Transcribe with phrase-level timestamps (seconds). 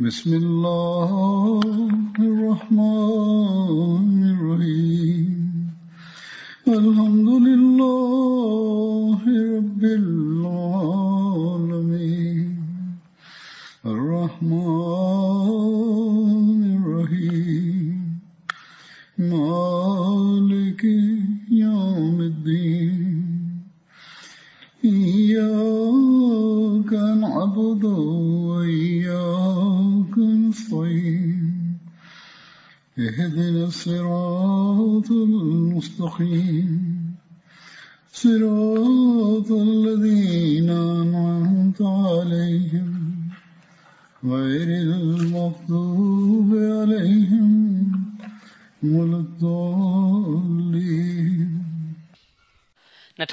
[0.00, 1.10] بسم الله
[2.18, 3.89] الرحمن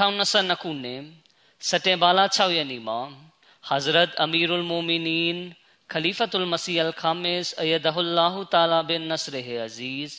[0.09, 1.03] 2022ခုနှစ်
[1.69, 3.01] စက်တင်ဘာလ6ရက်နေ့မှာ
[3.69, 5.39] Hazrat Amirul Mu'minin
[5.93, 9.35] Khalifatul Masih Al-Khamis Ayyadahullahu Ta'ala bin Nasr
[9.67, 10.11] Aziz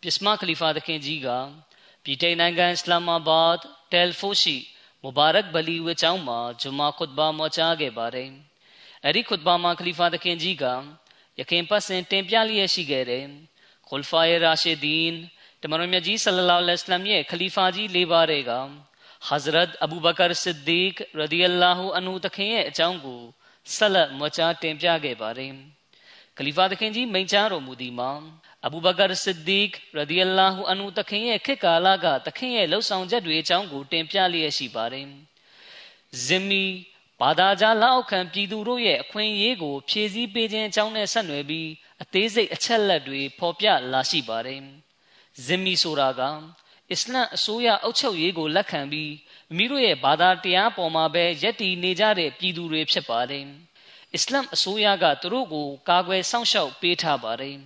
[0.00, 1.28] ပြစ်မခလီဖာသခင်ကြီးက
[2.04, 3.56] ပြည်ထိုင်နိုင်ငံအစ္စလာမာဘတ်
[3.92, 4.56] တယ်ဖိုရှိ
[5.02, 8.30] မူဘာရက်ဘလီဝေချောင်းမှာဂျမာခွတ်ဘာမောကြားခဲ့ပါတယ်။
[9.04, 10.64] အဲဒီခွတ်ဘာမှာခလီဖာသခင်ကြီးက
[11.38, 13.24] ယခင်ပတ်စဉ်တင်ပြလျက်ရှိခဲ့တဲ့
[13.88, 15.14] ခွလ်ဖာယရာရှီဒီန်
[15.62, 18.52] တမန်တော်မြတ်ကြီးဆလလောလ္လဟ်အလัยဟိဝါစလမ်ရဲ့ခလီဖာကြီး၄ပါးတွေက
[19.28, 23.20] Hazrat Abu Bakar Siddiq ရဒီအလာဟူအန်ဟူတခင်ရဲ့အကြောင်းကို
[23.74, 25.52] ဆက်လက်မချာတင်ပြခဲ့ပါတယ်။
[26.36, 28.10] ခလီဖာတခင်ကြီးမိန့်ကြားတော်မူသည်မှာ
[28.66, 35.06] အဘူဘကာဆစ်ဒီကရဒီအလာဟူအန်ဟူတခင်ရဲ့ခေတ်ကာလကတခင်ရဲ့လှုပ်ဆောင်ချက်တွေအကြောင်းကိုတင်ပြလျက်ရှိပါတယ်။
[36.26, 36.64] ဇင်မီ
[37.20, 41.68] ဘာသာကြားလောက်ခံပြည်သူတို့ရဲ့အခွင့်အရေးကိုဖြည့်ဆည်းပေးခြင်းအကြောင်းနဲ့ဆက်နွယ်ပြီး
[42.02, 44.60] အသေးစိတ်အချက်လက်တွေဖော်ပြလာရှိပါတယ်။
[45.44, 46.22] ဇင်မီဆိုတာက
[46.92, 49.12] အစ္စလမ်အစိုးရအုပ်ချုပ်ရေးကိုလက်ခံပြီး
[49.56, 53.44] မိတို့ရဲ့ဘာသာတရားပေါ်မှာပဲယက်တီနေကြတဲ့ပြည်သူတွေဖြစ်ပါတယ်။
[54.14, 57.56] အစ္စလမ်အစိုးရကသူတို့ကိုကာကွယ်စောင့်ရှောက်ပေးထားပါတယ်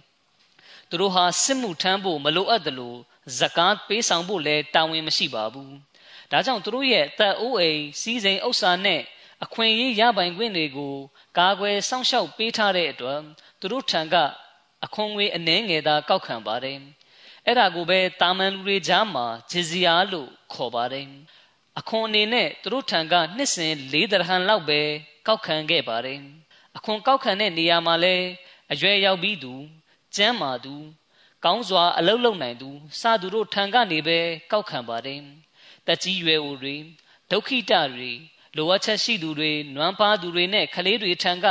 [0.89, 2.95] ။သူတို့ဟာစစ်မှုထမ်းဖို့မလိုအပ်သလို
[3.39, 5.71] ဇကာတ်ပေးဆောင်ဖို့လည်းတာဝန်မရှိပါဘူး။
[6.31, 9.03] ဒါကြောင့်သူတို့ရဲ့တပ်အိုးအိမ်စီးစိမ်ဥစ္စာနဲ့
[9.45, 10.95] အခွင့်အရေးရပိုင်ခွင့်တွေကို
[11.39, 13.21] ကာကွယ်စောင့်ရှောက်ပေးထားတဲ့အတွက်
[13.61, 14.15] သူတို့ထံက
[14.85, 16.79] အခွန်ငွေအနှဲငယ်သာကောက်ခံပါတယ်။
[17.49, 21.07] အဲ့ဒါကိုပဲတာမန်လူတွေကြားမှာဂျီဇီယာလို့ခေါ်ပါတယ်
[21.79, 24.81] အခွန်အနေနဲ့သူတို့ထံကနှစ်စဉ်၄ဒရဟန်လောက်ပဲ
[25.27, 26.21] ကောက်ခံခဲ့ပါတယ်
[26.77, 28.17] အခွန်ကောက်ခံတဲ့နေရာမှာလဲ
[28.73, 29.55] အရွယ်ရောက်ပြီးသူ
[30.17, 30.75] ကျမ်းမာသူ
[31.45, 32.71] ကောင်းစွာအလုပ်လုပ်နိုင်သူ
[33.01, 34.19] စသူတို့ထံကနေပဲ
[34.53, 35.21] ကောက်ခံပါတယ်
[35.87, 36.77] တက်ကြီးရွယ်အိုတွေ
[37.31, 38.13] ဒုက္ခိတတွေ
[38.57, 41.47] လိုအပ်ချက်ရှိသူတွေနွမ်းပါသူတွေနဲ့ကလေးတွေထံက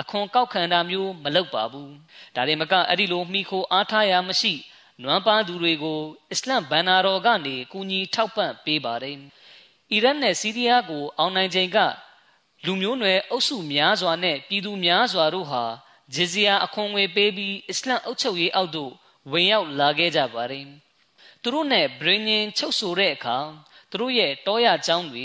[0.00, 1.92] အခွန်ကောက်ခံတာမျိုးမလုပ်ပါဘူး
[2.34, 4.54] ဒါတွေမကအဲ့ဒီလိုမိခိုအားထားရမရှိ
[5.02, 6.00] နွမ်းပါသူတွေကို
[6.30, 9.16] အစ္စလမ်ဘန်နာတော်ကနေကူညီထောက်ပံ့ပေးပါတယ်။
[9.92, 11.78] အီရတ်နဲ့ဆီးရီးယားကိုအောင်နိုင်ချိန်က
[12.64, 15.64] လူမျိုးနွယ်အုပ်စုများစွာနဲ့ပြည်သူများစွာတို့ဟာ
[16.14, 18.92] ဂျီဇီယာအခွန်ငွေပေးပြီးအစ္စလမ်အုပ်ချုပ်ရေးအောက်သို့
[19.32, 20.66] ဝင်ရောက်လာခဲ့ကြပါတယ်။
[21.42, 23.38] သူတို့နဲ့ဗြိဉ္ဉ်ချုပ်ဆိုတဲ့အခါ
[23.90, 25.24] သူတို့ရဲ့တောရကျောင်းတွေ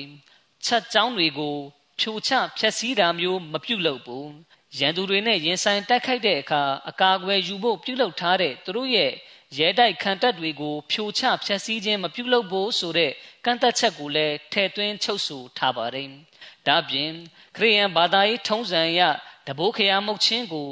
[0.66, 1.56] ချက်ကျောင်းတွေကို
[2.00, 4.26] ဖြိုချဖျက်ဆီးတာမျိုးမပြုလုပ်ဘူး။
[4.80, 9.12] ရန်သူတွေနဲ့ရင်ဆိုင်တိုက်ခိုက်တဲ့အခါအကာအကွယ်ယူဖို့ပြုလုပ်ထားတဲ့သူတို့ရဲ့
[9.58, 13.12] ရဲတိုက်ခံတပ်တွေကိုဖြိုချဖျက်ဆီးခြင်းမပြုလုပ်ဖို့ဆိုတဲ့
[13.46, 16.10] ကန့်သက်ချက်ကိုလည်းထည့်သွင်းချုပ်ဆိုထားပါတယ်။
[16.68, 17.12] ဒါပြင်
[17.56, 19.02] ခရိယန်ဘာသာရေးထုံးစံအရ
[19.48, 20.70] တဘိုးခရာမုတ်ချင်းကို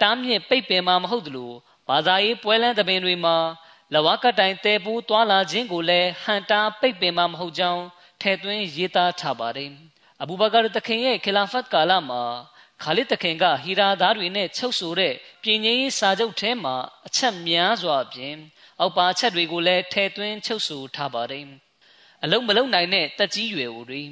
[0.00, 1.52] တားမြစ်ပိတ်ပင်မှာမဟုတ်သလို
[1.88, 3.36] ဘာသာရေးပွဲလန်းသဘင်တွေမှာ
[3.94, 7.82] လဝကတိုင်တဲပိုးသွာလာခြင်းကိုလည်းဟန်တာပိတ်ပင်မှာမဟုတ်ကြောင်း
[8.20, 9.70] ထည့်သွင်းရေးသားထားပါတယ်။
[10.22, 12.22] အဘူဘကာတခင်ရဲ့ခလာဖတ်ကာလမှာ
[12.82, 16.76] ခါလစ်တခင်ကဟီရာသားတွေနဲ့ချုပ်ဆိုတဲ့ပြည်ငြိမ်းစာချုပ်ထဲမှာ
[17.06, 18.36] အချက်များစွာပြင်
[18.80, 21.46] အောက်ပါအချက်တွေကိုလည်းထည့်သွင်းချုပ်ဆိုထားပါတယ်
[22.24, 24.02] အလုံးမလုံးနိုင်တဲ့တက်ကြီးရွယ်အိုတွေ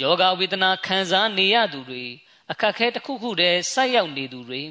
[0.00, 2.04] ယောဂဝေဒနာခံစားနေရသူတွေ
[2.50, 4.62] အခက်ခဲတစ်ခုခုတည်းဆိုက်ရောက်နေသူတွေ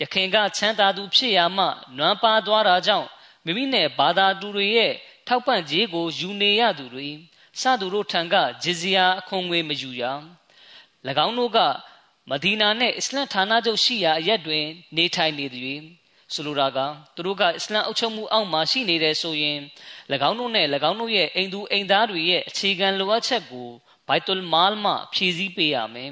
[0.00, 1.66] ရခင်ကချမ်းသာသူဖြစ်ရမှ
[1.96, 3.08] နွမ်းပါသွားတာကြောင့်
[3.44, 4.92] မိမိနဲ့ဘာသာသူတွေရဲ့
[5.26, 7.08] ထောက်ပံ့ခြင်းကိုယူနေရသူတွေ
[7.60, 10.02] စသူတို့ထံကဂျီဇီယာအခွန်ငွေမယူရ၎
[11.26, 11.58] င်းတို့က
[12.30, 14.66] မဒီနာနဲ့အစ္စလမ်ဌာနချုပ်ရှိရာအရက်တွင်
[14.96, 15.80] နေထိုင်နေသည်
[16.34, 16.78] ဆိုလိုတာက
[17.14, 19.58] သူတို့ကအစ္စလမ်အုပ်ချုပ်မှုအောက်မှာရှိနေတဲ့ဆိုရင်၎
[20.28, 23.68] င်းတို့နဲ့၎င်းတို့ရဲ့အိမ်သူအိမ်သားတွေရဲ့အခြေခံလိုအပ်ချက်ကို
[24.08, 26.10] ဘိုက်တုလ်မာလ်မှဖြည့်ဆည်းပေးရမယ်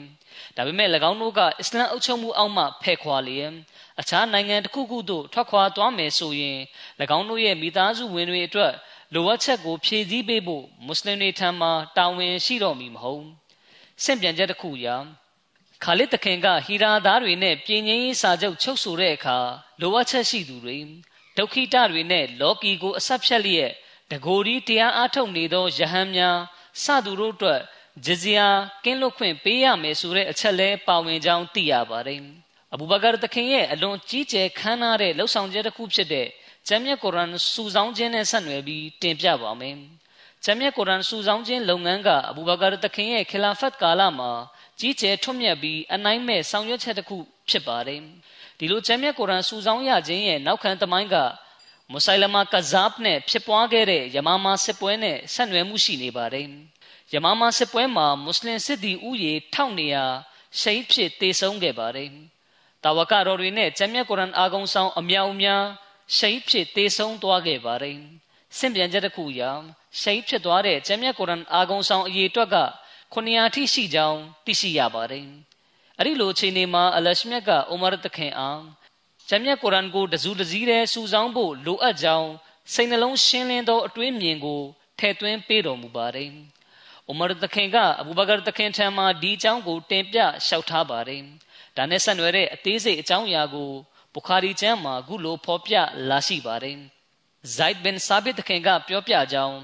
[0.57, 3.53] ဒါပေမဲ့၎င်းတို့ကအစ္စလမ်အုပ်ချုပ်မှုအောက်မှဖယ်ခွာလျက်
[4.01, 6.59] အခြားနိုင်ငံတစ်ခုခုသို့ထွက်ခွာသွားမယ်ဆိုရင်၎
[7.17, 8.73] င်းတို့ရဲ့မိသားစုဝင်တွေအတွက်
[9.15, 13.25] လိုအပ်ချက်ကိုဖြည့်ဆည်းပေးဖို့မွတ်စလင်တွေထံမှတာဝန်ရှိတော်မူမဟုတ်
[14.05, 14.97] ဆင့်ပြန်ချက်တစ်ခုရာ
[15.85, 19.39] ခါလစ်တခင်ကဟီရာသားတွေနဲ့ပြည်ငင်းရေးစာချုပ်ချုပ်ဆိုတဲ့အခါ
[19.81, 20.79] လိုအပ်ချက်ရှိသူတွေ
[21.37, 23.73] ဒုက္ခိတတွေနဲ့လော်ကီကိုအဆက်ဖြတ်လျက်
[24.11, 26.39] တကိုယ်ဒီတရားအားထုတ်နေသောယဟန်များ
[26.83, 27.61] စသူတို့အတွက်
[28.05, 28.49] ဂျဇီယာ
[28.85, 32.21] ကင်းလွတ်ခွင့်ပေးရမယ်ဆိုတဲ့အချက်လဲပါဝင်ကြောင်းသိရပါတယ်။
[32.73, 36.27] အဘူဘကာတခင်ရဲ့အလွန်ကြီးကျယ်ခမ်းနားတဲ့လှုပ်ဆောင်ချက်တစ်ခုဖြစ်တဲ့
[36.69, 39.77] ဂျမ်းမြတ်ကုရ်အာန်စူဆောင်းခြင်းနဲ့ဆက်နွယ်ပြီးတင်ပြပါမယ်။
[40.45, 44.31] ဂျမ်းမြတ်ကုရ်အာန်စူဆောင်းခြင်းလုပ်ငန်းကအဘူဘကာတခင်ရဲ့ခလာဖတ်ကာလမှာ
[44.81, 47.17] ကြီးကျယ်ထွတ်မြတ်ပြီးအနိုင်မဲ့ဆောင်ရွက်ချက်တစ်ခု
[47.49, 48.01] ဖြစ်ပါတယ်။
[48.59, 51.17] ဒီလိုဂျမ်းမြတ်ကုရ်အာန်စူဆောင်းရခြင်းရဲ့နောက်ခံသမိုင်းက
[51.91, 56.47] မုဆိုင်လမာကဇာဘ်နဲ့ဖြစ်ပွားခဲ့တဲ့ယမာမာစစ်ပွဲနဲ့ဆက်နွယ်မှုရှိနေပါတယ်။
[57.13, 62.11] ယမာမာစစ်ပွဲမှာမွတ်စလင်စစ်သည်ဥယေ1200ရှိတ်ဖြစ်တေဆုံးခဲ့ပါတယ်။
[62.85, 65.65] တာဝကတော်တွေနဲ့ဂျမ်းမြတ်ကုရ်အာန်အာဂုံဆောင်အမြောက်အများ
[66.17, 67.99] ရှိတ်ဖြစ်တေဆုံးသွားခဲ့ပါတယ်။
[68.59, 69.51] စင်ပြန်ချက်တစ်ခုရာ
[70.01, 72.57] ရှိတ်ဖြစ်သွားတဲ့ဂျမ်းမြတ်ကုရ်အာန်အာဂုံဆောင်အရေးအတွက်က
[73.15, 75.27] 900ထိရှိကြောင်းသိရှိရပါတယ်။
[75.99, 78.63] အဲ့ဒီလိုအခြေအနေမှာအလရှမြတ်ကအိုမာတခင်အောင်
[79.29, 82.31] ဂျမ်းမြတ်ကုရ်အာန်ကိုတစူးတစည်းတဲ့စူဆောင်းဖို့လိုအပ်ကြောင်း
[82.75, 84.63] စိတ်နှလုံးရှင်းလင်းသောအတွေးမြင်ကို
[84.99, 86.31] ထည့်သွင်းပေးတော်မူပါတယ်။
[87.09, 91.23] အိုမာတခင်ကအဘူဘကာတခင်ထံမှဒီအကြောင်းကိုတင်ပြလျှောက်ထားပါတယ်။
[91.77, 93.71] ဒါနဲ့ဆက်နွယ်တဲ့အသေးစိတ်အကြောင်းအရာကို
[94.15, 95.75] ဘူခါရီကျမ်းမှာခုလိုဖော်ပြ
[96.09, 96.79] လာရှိပါတယ်။
[97.57, 99.57] Zaid bin Sabit ခင်ကပြောပြကြောင်း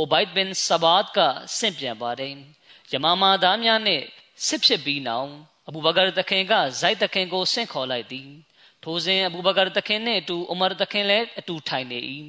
[0.00, 1.18] Ubayd bin Sabat က
[1.56, 2.34] ဆင့်ပြန်ပါတယ်။
[2.92, 4.02] ယမာမာသားများနဲ့
[4.46, 5.30] စစ်ဖြစ်ပြီးနောက်
[5.68, 8.30] အဘူဘကာတခင်က Zaid တခင်ကိုဆင့်ခေါ်လိုက်သည်။
[8.88, 11.98] ထိုစဉ်အဘူဘကာတခင်နှင့်အတူဥမာတခင်လည်းအတူထိုင်နေ၏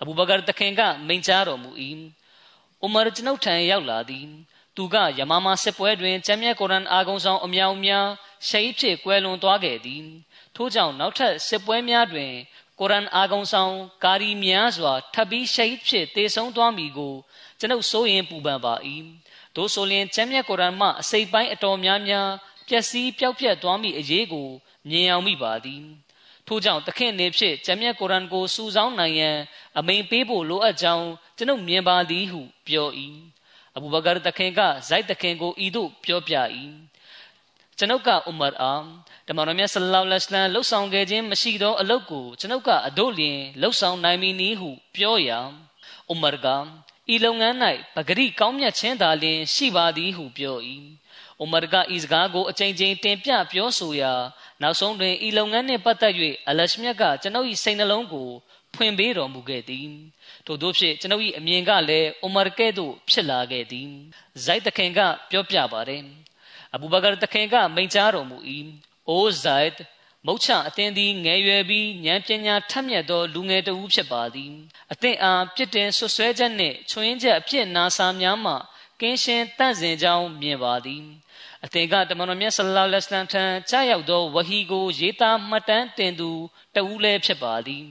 [0.00, 1.70] အဘူဘကာတခင်ကမိန့်ကြားတော်မူ၏
[2.84, 4.26] ဥမာကျွန်ုပ်ထံရောက်လာသည်
[4.76, 8.06] သူကယမမာစစ်ပွဲတွင်ကျမ်းမြတ်ကုရ်အာန်အာဂုံဆောင်အမြောက်များ
[8.48, 10.04] ရှိတ်ဖြစ်ကွယ်လွန်သွားခဲ့သည်
[10.56, 12.32] ထို့ကြောင့်နောက်ထပ်စစ်ပွဲများတွင်
[12.80, 17.14] ကုရ်အာန်အာဂုံဆောင်ကာရီများစွာထပ်ပြီးရှိတ်ဖြစ်တေဆုံးသွားမည်ကို
[17.58, 18.74] ကျွန်ုပ်စိုးရင်ပူပန်ပါ၏
[19.56, 22.28] သို့ဆိုလျှင်ကျမ်းမြတ်ကုရ်အာန်မှအစိပ်ပိုင်းအတော်များများ
[22.68, 24.48] ပျက်စီးပျောက်ပြက်သွားမည့်အရေးကို
[24.88, 25.82] မြင်အောင်မိပါသည်
[26.46, 29.36] ထို့ကြောင့်သခင်နေဖြစ်ဂျမ်းမြတ်ကုရ်အာန်ကိုစူဆောင်းနိုင်ရန်
[29.78, 32.88] အမိန်ပေးဖို့လိုအပ်ကြောင်းကျွန်ုပ်မြင်ပါသည်ဟုပြော၏
[33.76, 36.34] အဘူဘကာသခင်ကဇိုက်သခင်ကိုဤသို့ပြောပြ၏
[37.78, 38.74] ကျွန်ုပ်ကဥမာအာ
[39.28, 45.40] တမန်တော်မြတ်ဆလလောလဟ်အလัยဟ်လှုပ်ဆောင်ခဲ့ခြင်းမရှိသောအလုပ်ကိုကျွန်ုပ်ကအတို့လျင်လှုပ်ဆောင်နိုင်မည်နည်းဟုပြောရာ
[46.12, 46.46] ဥမာက
[47.10, 47.56] ဤလုပ်ငန်း၌
[47.94, 50.56] ပဂရိကောင်းမြတ်ခြင်းသာလျှင်ရှိပါသည်ဟုပြော၏
[51.40, 54.12] အိုမာကဤစကားကိုအကြိမ်ကြိမ်တင်ပြပြောဆိုရာ
[54.62, 56.14] နောက်ဆုံးတွင်ဤလုပ်ငန်းနှင့်ပတ်သက်၍
[56.48, 58.28] အလရှမြတ်ကကျွန်ုပ်၏စိတ်နှလုံးကို
[58.74, 59.88] ဖွင့်ပေးတော်မူခဲ့သည်
[60.46, 63.88] ထို့သောဖြင့်ကျွန်ုပ်၏အမြင်ကလည်းအိုမာကဲ့သို့ဖြစ်လာခဲ့သည်
[64.44, 65.00] ဇိုက်တခင်က
[65.30, 66.02] ပြောပြပါတယ်
[66.74, 68.36] အဘူဘကာတခင်ကမိန့်ကြားတော်မူ၏
[69.08, 69.72] အိုဇိုက်
[70.26, 74.52] မုတ်ချအသင်သည်ငယ်ရွယ်ပြီးဉာဏ်ပညာထက်မြက်သောလူငယ်တဦးဖြစ်ပါသည်
[74.92, 78.54] အသင်အားပြစ်တင်ဆွဆွဲချက်နှင့်ချွင်းချက်အဖြစ်နာစာများမှ
[79.00, 81.04] ကင်းရှင်းတန့်စင်ကြောင်းမြင်ပါသည်
[81.64, 86.30] အသင်ကတမန်တော်မြတ်ဆလ္လာလဟ်အလัยဟ်ထံကြားရောက်သောဝဟီကိုရေးသားမှတ်တမ်းတင်သူ
[86.74, 87.86] တဦးလည်းဖြစ်ပါသည်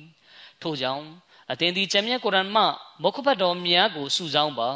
[0.61, 1.05] ထို့ကြောင့်
[1.51, 2.63] အသင်သည်ကျမ်းမြတ်ကုရ်အာန်မှ
[3.01, 4.69] မုခဘတ်တော်များကိုစုဆောင်းပါ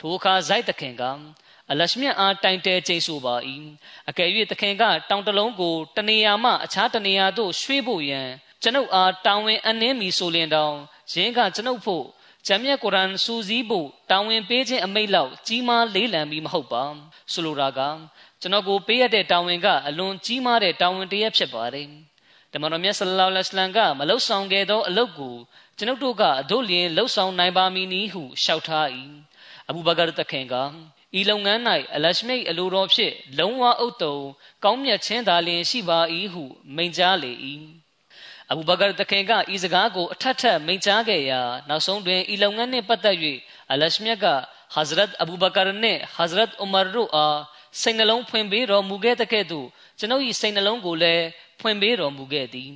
[0.00, 1.04] ထိုအခါဇိုက်တခင်က
[1.70, 3.34] အလရှမြတ်အားတိုင်တဲကျိန်ဆိုပါ၏
[4.08, 8.28] အကယ်၍တခင်ကတောင်တလုံးကိုတနေရာမှအခြားတနေရာသို့ရွှေ့ဖို့ရန်
[8.62, 10.76] ကျွန်ုပ်အားတောင်းဝင်အနှင်းမီဆိုလင်တောင်
[11.12, 12.04] ယင်းကကျွန်ုပ်ဖို့
[12.46, 16.84] ဂျမ်းမြတ်ကုရ်အာန်စူးစီးဖို့တောင်းဝင်ပေးခြင်းအမိတ်လောက်ကြီးမားလေးလံပြီးမဟုတ်ပါ
[17.32, 17.80] ဆိုလိုတာက
[18.40, 21.88] ကျွန်တော်ကိုပေးရတဲ့တာဝန်ကအလွန်ကြီးမားတဲ့တာဝန်တစ်ရပ်ဖြစ်ပါတယ်။
[22.52, 25.34] တမန်တော်မြတ်ဆလလောလဟ်အလัยဟ်ကမလှုပ်ဆောင်ခဲ့သောအလုပ်ကို
[25.78, 28.86] ကျွန်ုပ်တို့ကအတို့လျင်လှုပ်ဆောင်နိုင်ပါမည်နည်းဟုလျှောက်ထား၏။
[29.68, 30.54] အဘူဘကာတခင်က
[31.18, 31.60] ဤလုပ်ငန်း၌
[31.94, 34.16] အလရှမိတ်အလိုတော်ဖြင့်လုံးဝအုပ်တုံ
[34.64, 35.98] ကောင်းမြတ်ခြင်းသာလျှင်ရှိပါ၏
[36.32, 36.44] ဟု
[36.76, 37.32] မိန့်ကြားလေ၏။
[38.50, 43.16] အဘူဘကာတခင်ကဤစကားကိုအထက်ထက်မိန့်ကြားခဲ့ရာနောက်ဆုံးတွင်ဤလုပ်ငန်းနှင့်ပတ်သက်၍
[43.72, 44.26] အလရှမြတ်က
[44.74, 47.38] ဟဇရတ်အဘူဘကာနှင့်ဟဇရတ်ဥမာတို့အား
[47.80, 49.66] စိတ်နှလုံးဖွင့်ပေးတော်မူခဲ့တဲ့ကဲ့သို့
[49.98, 51.24] ကျွန်ုပ်၏စိတ်နှလုံးကိုလည်း
[51.60, 52.72] ဖွင့်ပေးတော်မူခဲ့သည်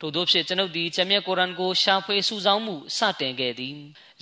[0.00, 3.76] ထို့သောဖြင့်ကျွန်ုပ်သည်ဂျမြတ်ကုရ်အာန်ကိုရှာဖွေစုဆောင်းမှုစတင်ခဲ့သည်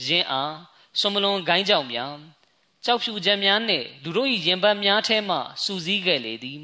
[0.07, 0.55] ယင်းအား
[1.01, 2.15] ဆွမလွန်ဂိုင်းကြောင်များ
[2.86, 6.62] ကြောက်ဖြူချက်များနှင့်လူတို့၏ရင်ပတ်များထဲမှစူးစီးခဲ့လေသည်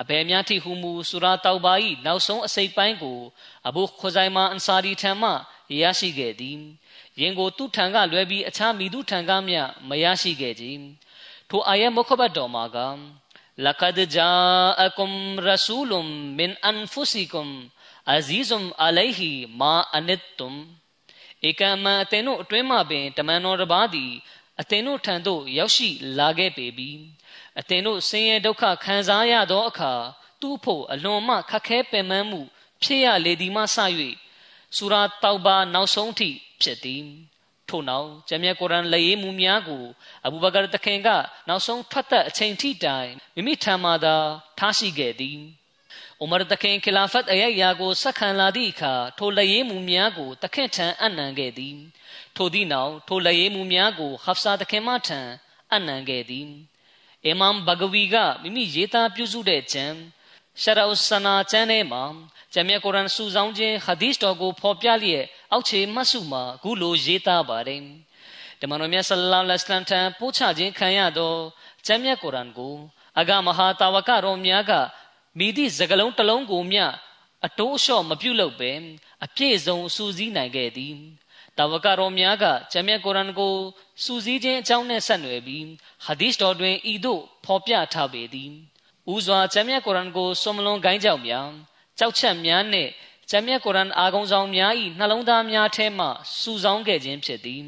[0.00, 1.74] အဘယ်များထိဟုမူဆူရာတောက်ပါ၏
[2.06, 3.18] နောက်ဆုံးအစိပ်ပိုင်းကို
[3.68, 5.30] အဘူခွဇိုင်မာအန်ဆာရီထံမှ
[5.80, 6.58] ရရှိခဲ့သည်
[7.20, 10.64] ယင်ကိုသူ့ထံကလွဲပြီးအခြားမိသူထံကမျှမရရှိခဲ့ကြ
[11.50, 12.78] ထိုအာယတ်မုခဘတ်တော်မှာက
[13.58, 15.90] لقد جاءكم رسول
[16.38, 17.68] من انفسكم
[18.06, 20.54] عزيز عليه ما عنتم
[21.48, 24.12] ဧကမအသင်တို့အတွင်းမှပင်တမန်တော်တစ်ပါးသည်
[24.61, 25.89] အသင်တို့ထံသို့ရောက်ရှိ
[26.19, 26.89] လာခဲ့ပေပြီ
[27.59, 29.93] အသင်တို့ဆင်းရဲဒုက္ခခံစားရသောအခါ
[30.41, 32.41] သူ့ဖို့အလွန်မှခက်ခဲပင်ပန်းမှု
[32.83, 33.77] ဖြစ်ရလေသည်မှစ၍
[34.75, 36.29] ဆူရာတောက်ဘာနောက်ဆုံးထိ
[36.61, 37.03] ဖြစ်သည်
[37.69, 39.83] ထို့နောက်ဂျမ်မြတ်ကုရ်အာန်လက်ရေးမှုများကို
[40.25, 41.09] အဘူဘကာတခင်က
[41.47, 44.15] နောက်ဆုံးထွက်သက်အချိန်ထိတိုင်မိမိထံမှသာ
[44.59, 45.39] ထားရှိခဲ့သည်
[46.23, 51.77] ဥမာတခင်ခီလာဖတ်အယယာကိုဆက်ခံလာသည့်အခါထိုလက်ရေးမှုများကိုတခင်ထံအနံခဲ့သည်
[52.39, 55.19] ထိုသည့်နောက်ထိုလက်ရေးမှုများကိုဟဖ်ဆာတခင်မထံ
[55.73, 56.49] အနံခဲ့သည်
[57.25, 59.95] အီမမ်ဘဂဝီကမိမိရေးသားပြုစုတဲ့ကျမ်း
[60.61, 62.03] ရှရာဥဆနာကျမ်းထဲမှာ
[62.53, 67.81] ဂျမ်မြတ်ကုရ်အာန်စုဆောင်ခြင်းဟာဒီစ်တော်ကိုဖော်ပြလျက်အောက်ခြေမှတ်စုမှာအခုလိုရေးသားပါတယ်
[68.61, 71.33] ဓမ္မတော်မြတ်ဆလ္လာလဟ်အလัยဟိဝါစလမ်ထံပို့ချခြင်းခံရသော
[71.85, 72.75] ဂျမ်မြတ်ကုရ်အာန်ကို
[73.19, 74.71] အဂမဟာတာဝကတော်များက
[75.37, 76.85] မိသည့်စကလုံးတစ်လုံးကိုမျှ
[77.45, 78.71] အတိုးအလျှော့မပြုတ်လို့ပဲ
[79.25, 80.95] အပြည့်စုံစူးစီးနိုင်ခဲ့သည်
[81.59, 83.55] တာဝကတော်များကဂျမ်မြတ်ကုရ်အာန်ကို
[84.03, 85.65] စူးစီးခြင်းအကြောင်းနဲ့ဆက်နွယ်ပြီး
[86.05, 88.51] ဟာဒီစ်တော်တွင်ဤသို့ဖော်ပြထားပေသည်
[89.13, 91.47] ဥစွာဂျမ်မြတ်ကုရ်အာန်ကိုစွန်မလွန်ဂိုင်းကြောက်များ
[91.99, 92.91] ကြောက်ချက်များနှင့်
[93.29, 96.07] ဂျမ်မြတ်ကုရ်အာန်အာဂုံဆောင်များ၏နှလုံးသားများထဲမှ
[96.41, 97.63] စူဆောင်းခဲ့ခြင်းဖြစ်သည်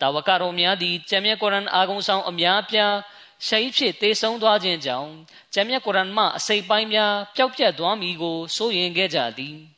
[0.00, 2.94] တာဝကတော်များသည်ဂျမ်မြတ်ကုရ်အာန်အာဂုံဆောင်အများပြား
[3.46, 5.10] ရှိတ်ဖြစ်သေဆုံးသွားခြင်းကြောင့်
[5.54, 9.73] ဂျမ်မြတ်ကုရ်အာန်မှအစိပ်ပိုင်းများပျောက်ပြတ်သွားမည်ကိုစိုးရင်ခဲ့ကြသည်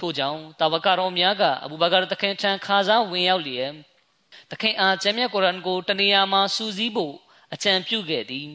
[0.00, 3.72] ထို့ကြောင့်တာဝကတော်များကအဘူဘကာတခင်ထံခါစားဝင်ရောက်လျက်
[4.50, 7.14] တခင်အားဂျမ်မြတ်ကုရ်အာန်ကိုတနေရာမှာစူးစီးဖို့
[7.54, 8.48] အကြံပြုခဲ့သည်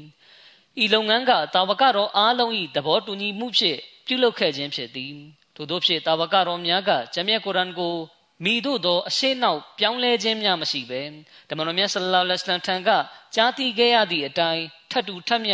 [0.84, 5.16] ဤလုပ်ငန်းကတာဝကတော်အားလုံး၏သဘောတူညီမှုဖြင့်ပြုလုပ်ခဲ့ခြင်းဖြစ်သည်
[5.56, 7.96] ထို့သောဖြင့်တာဝကတော်များကဂျမ်မြတ်ကုရ်အာန်ကို
[8.44, 11.02] မိတို့သောအရှိနောက်ပြောင်းလဲခြင်းများမရှိဘဲ
[11.50, 12.90] ဓမ္မတော်မြတ်ဆလ္လာလဟ်အလိုင်းထံက
[13.36, 15.54] ကြားသိခဲ့ရသည့်အတိုင်းထပ်တူထပ်မြ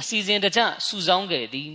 [0.00, 1.72] အစီအစဉ်တကျစုဆောင်းခဲ့သည်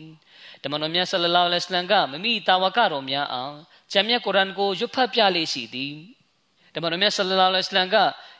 [0.63, 3.55] ဓမ္မတော်မြတ်ဆလ္လာလဟ်အလိုင်းကမမိတာဝကတော်များအောင်
[3.91, 5.93] ဂျမ်မြတ်ကုရ်အာန်ကိုရွတ်ဖတ်ပြလေရှိသည်
[6.75, 7.97] ဓမ္မတော်မြတ်ဆလ္လာလဟ်အလိုင်းက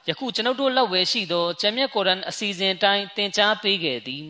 [0.07, 4.25] ယခုကျွန်ုပ်တို့လက်ဝဲရှိသောဂျမ်မြတ်ကုရ်အာန်အစီအစဉ်တိုင်းသင်ကြားပေးခဲ့သည်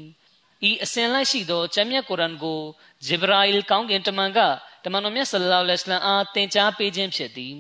[0.70, 2.62] ဤအစဉ်လိုက်ရှိသောဂျမ်မြတ်ကုရ်အာန်ကို
[3.06, 4.40] ဂျေဘရာအီလ်ကောင်းကင်တမန်က
[4.84, 7.56] တမန်တော်မြတ်ဆလ္လာလဟ်အလိုင်းအားသင်ကြားပေးခြင်းဖြစ်သည်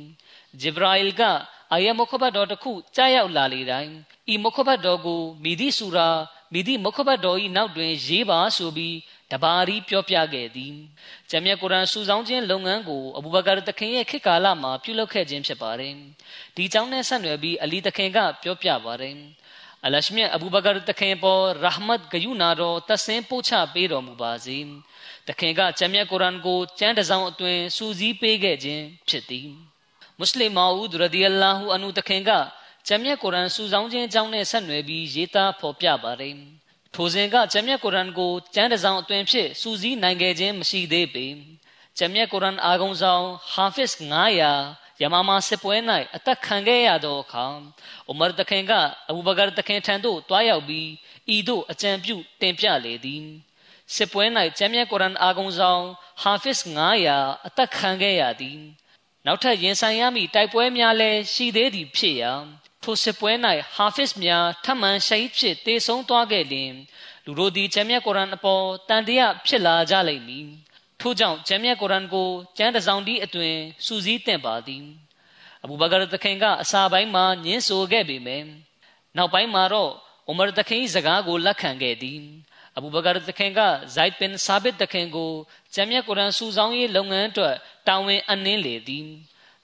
[0.61, 1.23] ဂျေဘရာအီလ်က
[1.71, 3.93] အာယမုခဘတ်တော်တစ်ခုကြားရောက်လာလေတိုင်း
[4.33, 6.09] ဤမုခဘတ်တော်ကိုမိသည့်ဆူရာ
[6.53, 8.95] မိသည့်မုခဘတ်တော်၏နောက်တွင်ရေးပါဆိုပြီး
[9.31, 10.73] တဘာရီပြောပြခဲ့သည်
[11.29, 15.93] ဂျမ်မြတ်ကုရ်အာန်စူဆောင်းခြင်းလုပ်ငန်းကိုအဘူဘကာတခင်ရဲ့ခေတ်ကာလမှာပြုလုပ်ခဲ့ခြင်းဖြစ်ပါတယ်
[16.55, 19.15] ဒီကြောင့်နဲ့ဆက်နွယ်ပြီးအလီတခင်ကပြောပြပါတယ်
[19.85, 24.57] အလရှမြတ်အဘူဘကာတခင်ပေါ်ရာဟမတ်ဂယုနာတော်တဆင်းပို့ချပေးတော်မူပါစေ
[25.27, 29.49] တခင်ကဂျမ်မြတ်ကုရ်အာန်ကိုကျမ်းတစောင်းအတွင်စူးစီးပေးခဲ့ခြင်းဖြစ်သည်
[30.17, 32.31] မွတ်စလင်မာဦးရဒီအလာဟူအနုတခင်က
[32.87, 36.35] ဂျမ်မြတ်ကုရ်အာန်စူဆောင်းခြင်းအကြောင်းနဲ့ဆက်နွယ်ပြီးရေးသားဖော်ပြပါတယ်
[36.95, 41.25] ထိုစဉ်ကဂျမ်မြတ်ကုရ်အာန်ကိုကျမ်းတစောင်းအတွင်ဖြစ်စူးစီးနိုင်ခဲ့ခြင်းမရှိသေးပေ
[41.97, 43.89] ဂျမ်မြတ်ကုရ်အာန်အာဂုံဆောင်ဟာဖစ်
[44.49, 45.75] 900ယမမာစစ်ပွဲ၌
[46.15, 47.45] အသက်ခံခဲ့ရသောအခါ
[48.09, 48.73] ဥမာတခင်က
[49.09, 50.89] အဘူဘကာတခင်ထံသို့တွားရောက်ပြီး
[51.35, 53.23] ဤသို့အကြံပြုတင်ပြလေသည်
[53.95, 54.23] စစ်ပွဲ၌
[54.57, 55.83] ကျမ်းမြတ်ကုရ်အာန်အာဂုံဆောင်
[56.21, 56.57] ဟာဖစ်
[57.01, 58.59] 900အသက်ခံခဲ့ရသည်
[59.25, 62.33] နောက်ထပ်ရင်ဆိုင်ရမည့်တိုက်ပွဲများလည်းရှိသေးသည်ဖြစ်ရာ
[62.83, 63.31] ထိုစစ်ပွဲ၌
[63.75, 66.73] ဟာဖစ်များထပ်မံရှိတ်ဖြစ်တေဆုံးသွားခဲ့လျင်
[67.25, 70.47] လူတို့သည်ကျမ်းမြတ်ကုရ်အာန်အပေါ်တန်တရားဖြစ်လာကြလိမ့်မည်
[71.01, 74.83] ထို့ကြောင့်ကျမ်းမြတ်ကုရ်အာန်ကိုကျမ်းတစောင်းဒီအတွင်စူးစီးသင့်ပါသည်
[75.63, 78.45] အဘူဘကာသခင်ကအစာပိုင်းမှာညင်းဆိုခဲ့ပေမယ့်
[79.17, 79.91] နောက်ပိုင်းမှာတော့
[80.29, 82.19] ဥမာသခင်၏စကားကိုလက်ခံခဲ့သည်
[82.75, 83.59] အဘူဘကာသခင်က
[83.95, 85.31] ဇိုက်ဘင်ဆာဘစ်သခင်ကို
[85.73, 87.55] ကျမ်းမြတ်ကုရ်အာန်စူဆောင်းရေးလုပ်ငန်းအတွက်
[87.87, 89.07] တာဝန်အနှင်းလေသည်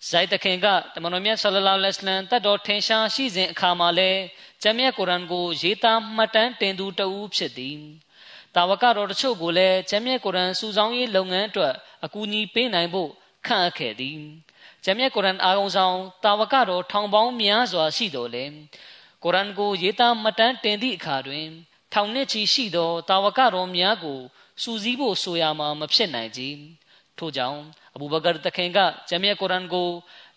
[0.08, 4.12] ဇိုက်တခင်ကတမန်တော်မြတ်ဆလလောလဟ်အလัยဟ်တတ်တော်ထင်ရှားရှိစဉ်အခါမှာလဲ
[4.62, 7.77] ကျမ်းမြတ်ကုရ်အာန်ကိုရေးသားမှတ်တမ်းတင်သူတဦးဖြစ်သည်
[8.56, 11.74] တာဝကတော်တချို့ကိုလည်းကျမ်းမြတ်ကုရ်အာန်စူဆောင်းရေးလုပ်ငန်းအတွက်
[12.06, 13.10] အကူအညီပေးနိုင်ဖို့
[13.46, 14.18] ခန့်အပ်ခဲ့သည်
[14.84, 18.46] ကျမ်းမြတ်ကုရ်အာန်အာရုံဆောင်တာဝကတော်ထောင်ပေါင်းများစွာရှိတော်လဲ
[19.24, 21.46] ကုရ်အာန်ကိုရေးသားမှတ်တမ်းတင်သည့်အခါတွင်
[21.94, 24.20] ထောင်နှစ်ချီရှိသောတာဝကတော်များကို
[24.62, 26.44] စူးစီးဖို့ဆိုရမှာမဖြစ်နိုင်ကြ
[27.19, 27.59] ထို့ကြောင့်
[27.95, 29.89] အဘူဘကာတခင်ကဂျမ်မြတ်ကုရ်အာန်ကို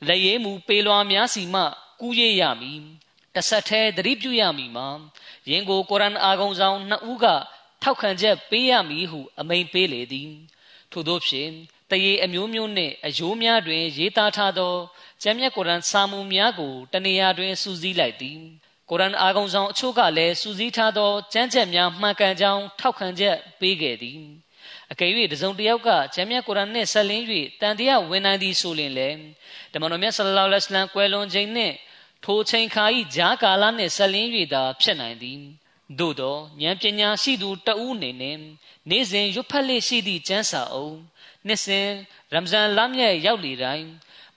[0.09, 1.63] လက်ရည်မူပေးလွှာများစီမှ
[2.01, 2.81] ကူးရရမည်
[3.35, 4.89] တဆက်သေးသတိပြုရမည်မှာ
[5.51, 7.27] ယင်ကိုကုရ်အာန်အာဂုံဆောင်နှစ်ဦးက
[7.83, 10.31] ထောက်ခံချက်ပေးရမည်ဟု အမိန်ပေးလေသည်
[10.93, 11.51] ထို့သောဖြင့်
[11.91, 14.75] တရေအမျိုးမျိုးနှင့်အယိုးများတွင် ရေးသားထားသော
[15.23, 18.41] ကျမ်းမြတ်ကုရ်အာန်စာမူများကိုတနေရာတွင်စူးစီးလိုက်သည်
[18.91, 24.21] ကုရ်အာန်အာဂုံဆောင်အချို့ကလည်းစူးစီးထားသောကျမ်းချက်များမှန်ကန်ကြောင်းထောက်ခံချက်ပေးခဲ့သည်
[24.93, 27.25] အကယ်၍တစုံတစ်ယောက်ကဂျမ်းမြတ်ကုရ်အာန်နှင့်ဆက်လင်း၍
[27.61, 29.19] တန်တရားဝင်နိုင်သည်ဆိုရင်လည်း
[29.73, 31.75] တမန်တော်မြတ်ဆလ္လာလဟ်အလัยဟ်ကွယ်လွန်ခြင်းနှင့်
[32.25, 32.85] ထိုချိန်ခါ၏
[33.17, 35.41] ဂျားကာလနှင့်ဆက်လင်း၍သာဖြစ်နိုင်သည်
[35.99, 38.37] သို့သောဉာဏ်ပညာရှိသူတဦးအနေနဲ့
[38.91, 40.97] နေ့စဉ်ရွတ်ဖတ်လေရှိသည့်ကျမ်းစာအုပ်
[41.47, 41.89] နှစ်စဉ်
[42.33, 43.89] ရမဇန်လမြတ်ရောက်လေတိုင်း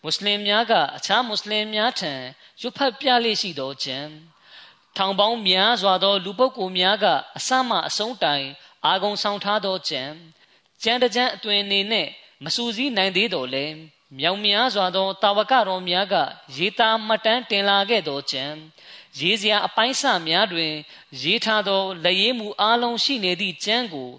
[0.02, 2.14] မွတ်စလင်များကအခြားမွတ်စလင်များထံ
[2.62, 4.12] ရွတ်ဖတ်ပြလေရှိသောကျမ်း
[4.98, 7.06] ထောင်ပေါင်းများစွာသော လူပုဂ္ဂိုလ်များက
[7.38, 8.48] အစမှအဆုံးတိုင်
[8.86, 10.04] အာဂုံဆောင်ထားသောကြံ
[10.84, 12.08] ကြံတကြံအတွင်နေနဲ့
[12.44, 13.66] မစူစည်းနိုင်သေးတော်လဲ
[14.20, 16.16] မြောင်များစွာသောတာဝကတော်များက
[16.56, 18.46] ရေးသားမှတ်တမ်းတင်လာခဲ့သောကြံ
[19.20, 20.74] ရေးစရာအပိုင်းစများတွင်
[21.22, 24.10] ရေးထားသောလက်ရေးမှုအလုံးရှိနေသည့်ကျမ်းကို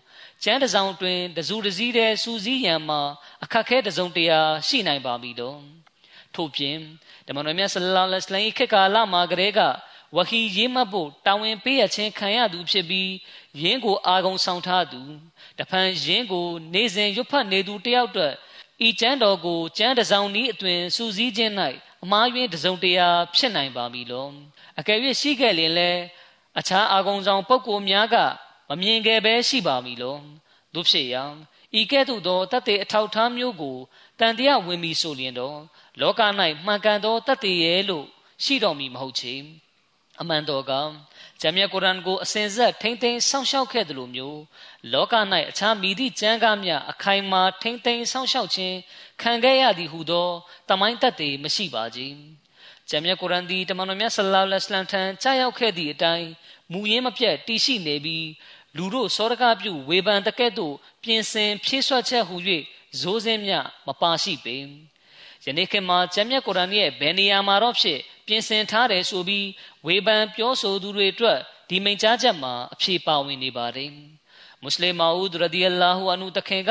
[0.45, 3.01] ကျမ်းတစ်စောင်တွင်တစုတစည်းတည်းစူးစီးရန်မှာ
[3.45, 5.61] အခက်ခဲတစုံတရာရှိနိုင်ပါပြီတော့
[6.35, 6.77] ထို့ပြင်
[7.27, 9.61] တမန်တော်မြတ်ဆလ္လာလဟ်အလိုင်းခေတ်ကာလမှာကတည်းက
[10.17, 13.11] ဝဟီရေးမှတ်ဖို့တာဝန်ပေးရခြင်းခံရသူဖြစ်ပြီး
[13.61, 15.01] ယင်းကိုအာဂုံဆောင်ထားသူ
[15.59, 18.35] တဖန်ယင်းကိုနေစဉ်ရွတ်ဖတ်နေသူတယောက်အတွက်
[18.87, 21.53] ဤကျမ်းတော်ကိုကျမ်းတစောင်ဤအတွင်စူးစီးခြင်း၌
[22.05, 24.29] အမှားယွင်းတစုံတရာဖြစ်နိုင်ပါပြီလော
[24.79, 26.03] အကယ်၍ရှိခဲ့ရင်လည်း
[26.59, 28.17] အခြားအာဂုံဆောင်ပုဂ္ဂိုလ်များက
[28.69, 30.17] မမြင်ခဲ့ပဲရှိပါမည်လော
[30.75, 31.25] တို့ဖြစ်ရာ
[31.81, 33.77] ဤကဲ့သို့သောတတ်တဲ့အထောက်ထားမျိုးကို
[34.21, 35.59] တန်တရားဝင်ပြီးဆိုလျင်တော့
[36.01, 36.21] လောက၌
[36.65, 38.07] မှန်ကန်သောတတ်တဲ့ရဲ့လို့
[38.45, 39.35] ရှိတော်မူမဟုတ်ချေ
[40.21, 40.73] အမှန်တော်က
[41.41, 44.41] ဂျမ်းမြတ်ကုရ်အာန်ကိုအစဉ်ဆက်ထိမ့်သိမ်းစောင့်ရှောက်ခဲ့သလိုမျိုး
[44.93, 45.15] လောက၌
[45.51, 48.77] အခြားမိသည့်ကျမ်းကားများအခိုင်အမာထိမ့်သိမ်းစောင့်ရှောက်ခြင်း
[49.23, 50.29] ခံခဲ့ရသည်ဟုသော
[50.69, 52.01] တမိုင်းတတ်တွေမရှိပါကြ။
[52.89, 56.29] ဂျမ်းမြတ်ကုရ်အာန်သည်တမန်တော်မြတ်ဆလ္လာလဟ်အလိုင်းထံကြားရောက်ခဲ့သည့်အတိုင်း
[56.73, 58.29] မူရင်းမပြတ်တည်ရှိနေပြီး
[58.77, 62.37] လူတို့စောရကပြုဝေဖန်တကဲ့သို့ပြင်ဆင်ဖြည့်ဆွတ်ချက်ဟူ၍
[63.01, 63.53] ဇိုးစင်းမြ
[63.87, 64.57] မပါရှိပေ။
[65.45, 69.47] ယနေ့ခေတ်မှာဂျမ်းမြတ်ကုရ်အာန်ရဲ့ဘယ်နေရာမှာတော့ဖြစ် ပြင်ဆင်ထားတယ်ဆိုပြီး
[69.87, 73.91] ဝေဖန်ပြောဆိုသူတွေအတွက်ဒီမိန့်ကြားချက်မှာအဖြေပါဝင်နေပါတယ်
[74.63, 76.71] မွတ်စလင်မာဦးရဒီအလာဟူအနုတခင်က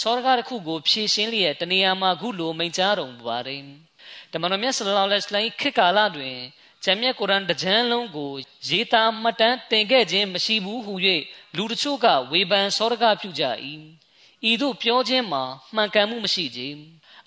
[0.00, 3.62] စောရကတစ်ခုကိုဖြည့်ရှင်းလျက်တနေရာမှာခုလိုမိန့်ကြားတော်မူပါတယ်
[4.32, 6.36] တမန်တော်မြတ်ဆလ္လာလဟ်အလိုင်းခေတ်ကာလတွင်
[6.84, 8.30] ဂျမ်းမြတ်ကုရ်အာန်တကြမ်းလုံးကို
[8.68, 10.94] ရေးသားမှတ်တမ်းတင်ခဲ့ခြင်းမရှိဘူးဟု၍
[11.56, 13.44] လူတချို့ကဝေဖန်စောရကပြုကြ၏
[14.50, 15.42] ဤသို့ပြောခြင်းမှာ
[15.74, 16.60] မှန်ကန်မှုမရှိကြ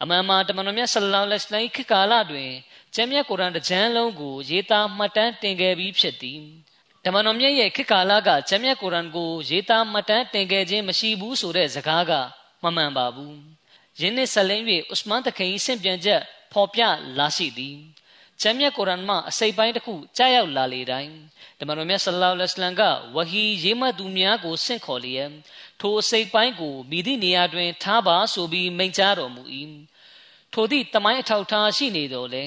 [0.02, 2.52] အမှန်မှာတမန်တော်မြတ်ဆလ္လာလဟ်အလိုင်းခေတ်ကာလတွင်
[2.96, 6.42] ကျမ်းမြတ်ကုရ်အာန်တစ်ချမ်းလုံးကိုရေးသားမှတ်တမ်းတင်ခဲ့ပြီးဖြစ်သည်
[7.06, 12.12] ဓမ္မတော်မြတ်ရဲ့ခေတ်ကာလကကျမ်းမြတ်ကုရ်အာန်ကိုရေးသားမှတ်တမ်းတင်ခဲ့ခြင်းမရှိဘူးဆိုတဲ့စကားက
[12.64, 13.38] မမှန်ပါဘူး
[14.00, 14.64] ယင်းနှစ်ဆက်လင်း၍
[14.94, 16.82] ဥစမန်တခင်ဆင့်ပြန်ချက်ဖော်ပြ
[17.18, 17.78] လာရှိသည်
[18.42, 21.14] ကျမ်းမြတ်ကုရ်အာန်မှာအစိပ်ပိုင်းတစ်ခုကြားရောက်လာလေတိုင်း
[21.60, 22.84] ဓမ္မတော်မြတ်ဆလ္လာလဟ်အလိုင်းက
[23.16, 25.32] ဝဟီရေးမှတ်သူများကိုဆင့်ခေါ်လျက်
[25.82, 29.44] ထိုအစိပ်ပိုင်းကိုမိသည့်နေရာတွင်ထားပါဆိုပြီးမိန့်ကြားတော်မူ၏
[30.54, 32.44] ထိုသည့်တမိုင်းအထောက်ထားရှိနေတော်လဲ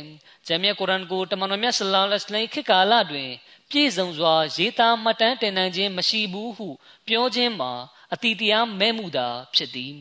[0.47, 3.31] ဂျမ်မြတ်ကုရ်အာန်ကိုတမန်တော်မြတ်ဆလ္လာလဟ်အလိုင်းခေတ်ကာလတွင်
[3.71, 6.69] ပြည့်စုံစွာရေးသားမှတ်တမ်းတင်နိုင်ခြင်းမရှိဘူးဟု
[7.07, 7.73] ပြောခြင်းမှာ
[8.13, 9.95] အတိတရားမဲ့မှုသာဖြစ်သည်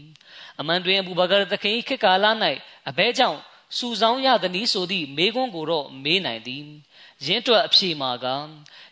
[0.60, 2.26] အမှန်တွင်အဘူဘကာသခင်ခေတ်ကာလ၌
[2.90, 3.40] အဘဲကြောင့်
[3.78, 6.64] စူဆောင်းရသည်နည်းဆိုသည့်မေခွန်းကိုတော့မေးနိုင်သည်
[7.26, 8.26] ရင်းတွက်အဖြေမှာက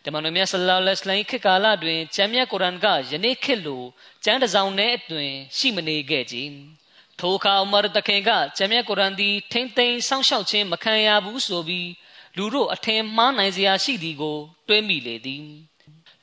[0.04, 3.82] တမန်တော်မြတ်ဆလ္လာလဟ်အလိုင်းခေတ်ကာလတွင်ဂျမ်မြတ်ကုရ်အာန်ကယနေ့ခေတ်လို
[4.24, 6.36] ကျမ်းတစ်စောင်နဲ့အတွင်ရှိမနေခဲ့ကြ
[7.20, 11.88] ထိုအခါဥမာတခင်ကဂျမ်မြတ်ကုရ်အာန်သည်ထိမ့်သိမ်းစောင့်ရှောက်ခြင်းမခံရဘူးဆိုပြီး
[12.36, 14.38] လူတို့အထင်မှားနိုင်စရာရှိသည်ကို
[14.68, 15.44] တွေးမိလေသည်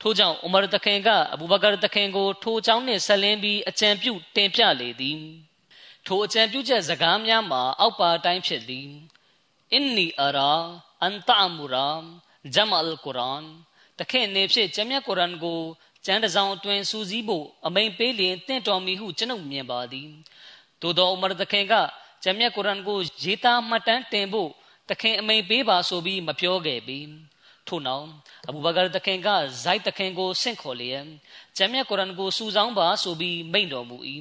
[0.00, 5.18] ထို့ကြောင့်ဥမာတခင်ကအဘူဘကာတခင်ကို ထိုအကြောင်းနှင့်ဆက်လင်းပြီးအကြံပြုတင်ပြလေသည်
[6.06, 8.88] ထိုအကြံပြုချက်စကားများမှာ အောက်ပါအတိုင်းဖြစ်သည်
[9.72, 10.52] အင်နီအရာ
[11.02, 11.88] အန်တာမူရာ
[12.54, 13.44] ဂျမအလ်ကုရ်အာန်
[13.98, 15.60] တခင်နေဖြစ်ဂျမ်မြတ်ကုရ်အာန်ကို
[16.06, 20.08] ကျမ်းတစောင်အတွင်စူးစီးဖို့အမိန်ပေးလျင်တင့်တော်မီဟုကျွန်ုပ်မြင်ပါသည်
[20.80, 21.74] သို့သောဥမရသခင်က
[22.24, 24.50] ဂျမ်မြတ်ကုရ်အာန်ကိုရေးသားမှတ်တမ်းတင်ဖို့
[24.88, 26.98] သခင်အမိန်ပေးပါဆိုပြီးမပြောခဲ့ပြီ
[27.68, 28.06] ထို့နောက်
[28.48, 29.28] အဘူဘကာသခင်က
[29.64, 31.04] ဇိုက်သခင်ကိုဆင့်ခေါ်လျက်
[31.56, 33.96] ဂျမ်မြတ်ကုရ်အာန်ကိုစူဆောင်းပါဆိုပြီးမိန့်တော်မူ၏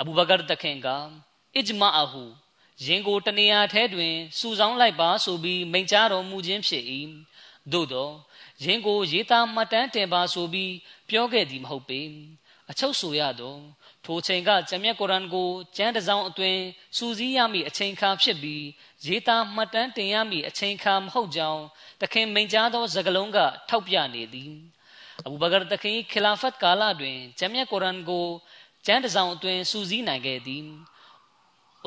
[0.00, 0.88] အဘူဘကာသခင်က
[1.56, 2.24] အစ်မာအဟု
[2.86, 6.84] ရင်ကိုတနေရာထဲတွင်စူဆောင်းလိုက်ပါဆိုပြီးမိန့်ကြားတော်မူခြင်းဖြစ်၏
[7.72, 8.10] သို့သော
[8.64, 10.72] ရင်ကိုရေးသားမှတ်တမ်းတင်ပါဆိုပြီး
[11.08, 12.00] ပြောခဲ့သည်မဟုတ်ပေ
[12.70, 13.56] အချုပ်ဆိုရသော
[14.04, 16.62] ထိုချိန်ကဂျမ်မြတ်ကုရ်အာန်ကိုကျမ်းတစ်စောင်အတွင်း
[16.96, 18.64] စူးစီးရမည့်အချိန်ခါဖြစ်ပြီး
[19.06, 21.62] ရေးသားမှတ်တမ်းတင်ရမည့်အချိန်ခါမဟုတ်ကြောင်း
[22.00, 24.52] တခင်မိန့်ကြားသောစကားလုံးကထောက်ပြနေသည်
[25.24, 28.26] အဘူဘကာတခင်ခီလာဖတ်ကာလတွင်ဂျမ်မြတ်ကုရ်အာန်ကို
[28.86, 30.64] ကျမ်းတစ်စောင်အတွင်းစူးစီးနိုင်ခဲ့သည်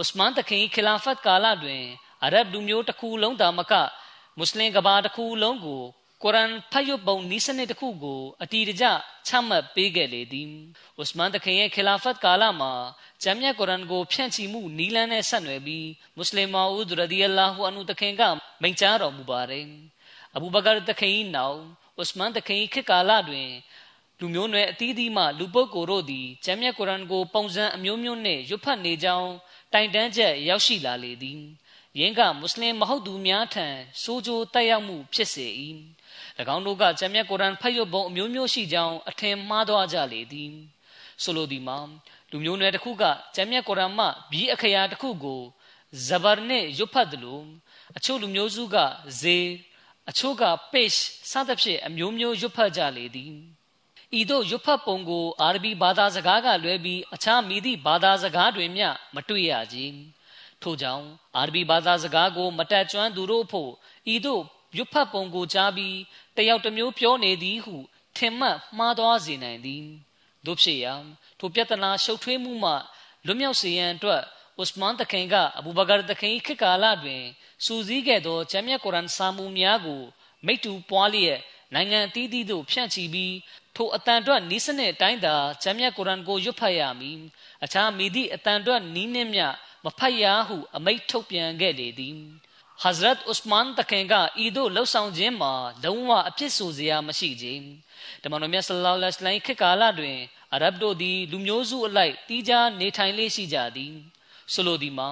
[0.01, 1.83] ဥစမန်တခင်ခီလာဖတ်ကာလတွင်
[2.23, 3.73] အရဗ်လူမျိုးတစ်ခုလုံးသာမက
[4.38, 5.83] မွတ်စလင်ကဘာတစ်ခုလုံးကို
[6.23, 8.86] ကုရ်အန်ဖတ်ရွတ်ပုံနီးစနစ်တစ်ခုကိုအတီတကျ
[9.27, 10.49] ချမှတ်ပေးခဲ့လေသည်
[11.01, 12.73] ဥစမန်တခင်ရဲ့ခီလာဖတ်ကာလမှာ
[13.23, 18.21] ဂျမ်မြတ်ကုရ်အန်ကိုဖြန့်ချီမှုနီးလန်းနဲ့ဆက်နွယ်ပြီးမွတ်စလင်မာဦးရဒီအလာဟူအန်တခင်က
[18.62, 19.65] မိန့်ကြားတော်မူပါတယ်
[20.36, 21.60] အဘူဘကာတခင်နောက်
[22.01, 23.49] ဥစမန်တခင်ခေတ်ကာလတွင်
[24.19, 29.32] လူမျိုးနွယ်အသီးသီးမှလူပုဂ္ဂိုလ်တို့သည်ဂျမ်မြတ်ကုရ်အန်ကို ပုံစံအမျိုးမျိုးနှင့်ရွတ်ဖတ်နေကြောင်း
[29.73, 31.41] တိုင်တန်းချက်ရောက်ရှိလာလေသည်
[31.99, 33.67] ယင်းကမွတ်စလင်မဟုတ်သူများထံ
[34.03, 35.47] စိုးကြိုးတက်ရောက်မှုဖြစ်စေ၏၎
[36.56, 40.51] င်းတို့ကဂျမ်မြတ်ကုရ်အာန်ဖတ်ရပုံအမျိုးမျိုးရှိကြောင်းအထင်မှားသွားကြလေသည်
[41.23, 41.77] ဆိုလိုသည်မှာ
[42.32, 43.03] လူမျိုးနွယ်တစ်ခုက
[43.36, 45.41] ဂျမ်မြတ်ကုရ်အာန်မှဘီအခရာတစ်ခုကို
[46.08, 47.45] ဇဘာနဲ့ရွတ်ဖတ်တယ်လို့
[47.97, 48.77] အချို့လူမျိုးစုက
[49.21, 49.38] ဇေ
[50.10, 50.97] အချို့က page
[51.32, 53.57] စသဖြင့်အမျိုးမျိုးရွတ်ဖတ်ကြလေသည်
[54.15, 59.78] ဤသို့ရွတ်ဖတ်ပုံကိုအာရဗီဘာသာစကားကလွဲပြီးအခြားမိသည့်ဘာသာစကားတွင်မျှမတွေ့ရကြ
[60.62, 61.06] ထို့ကြောင့်
[61.38, 63.72] အာရဗီဘာသာစကားကိုမတက်ကျွမ်းသူတို့ဖို့
[64.13, 64.41] ဤသို့
[64.78, 65.98] ရွတ်ဖတ်ပုံကိုကြားပြီး
[66.38, 67.76] တယောက်တစ်မျိုးပြောနေသည်ဟု
[68.17, 69.86] ထင်မှတ်မှားသွားစေနိုင်သည်
[70.46, 70.93] တို့ဖြစ်ရာ
[71.39, 72.74] ထိုပြဿနာရှုပ်ထွေးမှုမှ
[73.26, 74.22] လွတ်မြောက်စေရန်အတွက်
[74.62, 77.24] ဥစမန်တခင်ကအဘူဘကာတခင်ခေတ်ကာလတွင်
[77.65, 80.02] စူစည်းခဲ့သောကျမ်းမြတ်ကုရ်အန်စာမူများကို
[80.46, 81.39] မိတ္တူပွားလျက်
[81.74, 83.34] နိုင်ငံအသီးသီးသို့ဖြန့်ချီပြီး
[83.77, 87.17] ထိုအတန်အတွက်နီးစနစ်အတိုင်းသာကျမ်းမြတ်ကုရ်အန်ကိုရွတ်ဖတ်ရမည်
[87.63, 89.41] အခြားမိသည့်အတန်အတွက်နီးနှင်းမြ
[89.85, 92.17] မဖတ်ရဟုအမိန့်ထုတ်ပြန်ခဲ့လေသည်
[92.83, 94.13] Hazrat Usman တခင်က
[94.43, 97.63] ဤသို့လှုပ်ဆောင်ခြင်းမှာလုံးဝအဖြစ်ဆိုစရာမရှိခြင်း
[98.23, 100.17] တမန်တော်မြတ်ဆလ္လာလဟ်အလိုင်းခေတ်ကာလတွင်
[100.53, 103.93] အရဗ်တို့သည်လူမျိုးစုအလိုက်တီးခြားနေထိုင်လေးရှိကြသည်
[104.53, 105.09] ဆိုလိုသည်မှာ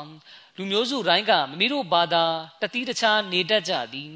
[0.58, 2.23] လူမျိုးစုတိုင်းကမိမိတို့ဘာသာ
[2.62, 4.12] တတိတခြားနေတတ်ကြသည်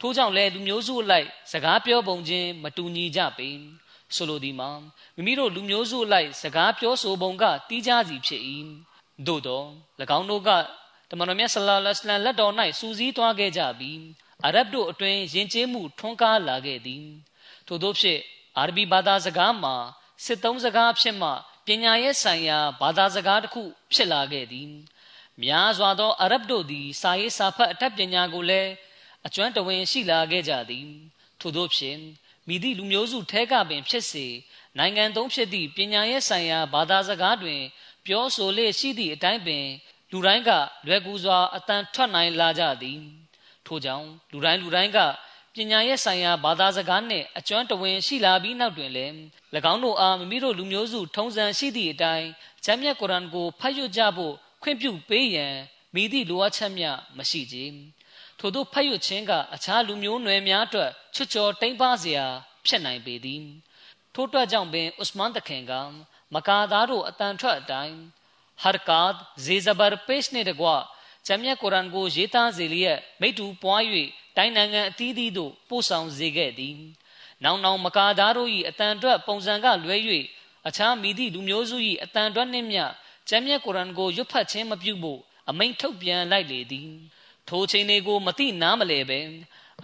[0.00, 3.50] ထို့ကြောင့်လည်းလူမျိုးစုအလိုက်စကားပြောပုံချင်းမတူညီကြပေ
[4.14, 4.70] ဆိုလိုသည်မှာ
[5.16, 8.42] မိမိတို့လူမျိုးစုအလိုက်စကားပြောဆိုပုံကတီးခြားစီဖြစ်၏
[9.26, 9.62] သို့သော၎
[10.18, 10.50] င်းတို့က
[11.10, 14.00] တမန်တော်မြတ်ဆလ္လာလဟ်အလိုင်းလက်တော်၌စူးစီးသွားခဲ့ကြပြီး
[14.44, 17.04] အရဗ်တို့အတွင်ယဉ်ကျေးမှုထွန်းကားလာခဲ့သည်
[17.66, 18.20] ထို့သောဖြင့်
[18.58, 19.74] အာရဗီဘာသာစကားမှာ
[20.24, 21.30] စစ်သုံးစကားဖြစ်မှ
[21.66, 24.70] ပညာရေးဆိုင်ရာဘာသာစကားတစ်ခုဖြစ်လာခဲ့သည်
[25.42, 28.70] များစွာသောအရဗ်တို့သည်စာရေးစာဖတ်အတတ်ပညာကိုလည်း
[29.26, 30.88] အကျွမ်းတဝင်ရှိလာခဲ့ကြသည်
[31.40, 32.00] ထို့သောဖြင့်
[32.48, 34.26] မိသည့်လူမျိုးစုထဲကပင်ဖြစ်စေ
[34.78, 37.60] နိုင်ငံသုံးဖြစ်သည့်ပညာရေးဆိုင်ရာဘာသာစကားတွင်
[38.06, 39.66] ပြောဆိုလေရှိသည့်အတိုင်းပင်
[40.10, 40.50] လူတိုင်းက
[40.86, 42.98] လွယ်ကူစွာအတန်ထွက်နိုင်လာကြသည်
[43.66, 44.98] ထို့ကြောင့်လူတိုင်းလူတိုင်းက
[45.54, 49.14] ပညာရေးဆိုင်ရာဘာသာစကားနှင့်အကျွမ်းတဝင်ရှိလာပြီးနောက်တွင်လည်း၎
[49.72, 52.28] င်းတို့အားမိမိတို့လူမျိုးစုထုံးစံရှိသည့်အတိုင်း
[52.64, 55.54] ဂျမ်းမြတ်ကုရ်အန်ကိုဖတ်ရကြဖို့ခွင့်ပြုပေးရန်
[55.94, 57.56] မိသည့်လိုအပ်ချက်မျှမရှိကြ
[58.38, 62.26] ထို့သောဖတ်ရခြင်းကအခြားလူမျိုးနွယ်များအတွက်ချွတ်ချော်တိမ်ပါစရာ
[62.66, 63.44] ဖြစ်နိုင်ပေသည်
[64.14, 65.72] ထို့အတွက်ကြောင့်ပင်ဥစမန်တခင်က
[66.34, 67.96] မကာသားတို့အတန်ထွက်အတိုင်း
[68.62, 70.68] ဟာကာဒ်ဇေဇဘရပေ့ရှ်နှင့်တကွ
[71.26, 73.82] ဂျမ်းမြတ်ကုရ်အန်ကိုရေးသားစေလျက်မိတူပွား၍
[74.36, 76.76] တိုင်းနိုင်ငံအသီးသီးသို့ပို့ဆောင်စေခဲ့သည်။
[77.44, 79.96] နောင်နောင်မကာသားတို့၏အတန်အတွက်ပုံစံကလွဲ၍
[80.68, 82.84] အခြားမိသည့်လူမျိုးစု၏အတန်အတွက်နှင့်မျှ
[83.28, 86.90] ကျမ်းမြတ်ကုရ်အန်ကိုရွတ်ဖတ်ခြင်းမပြုဖို့အမိန့်ထုတ်ပြန်လိုက်လေသည်။
[87.48, 89.20] ထိုချိန်တွေကိုမသိနားမလဲပဲ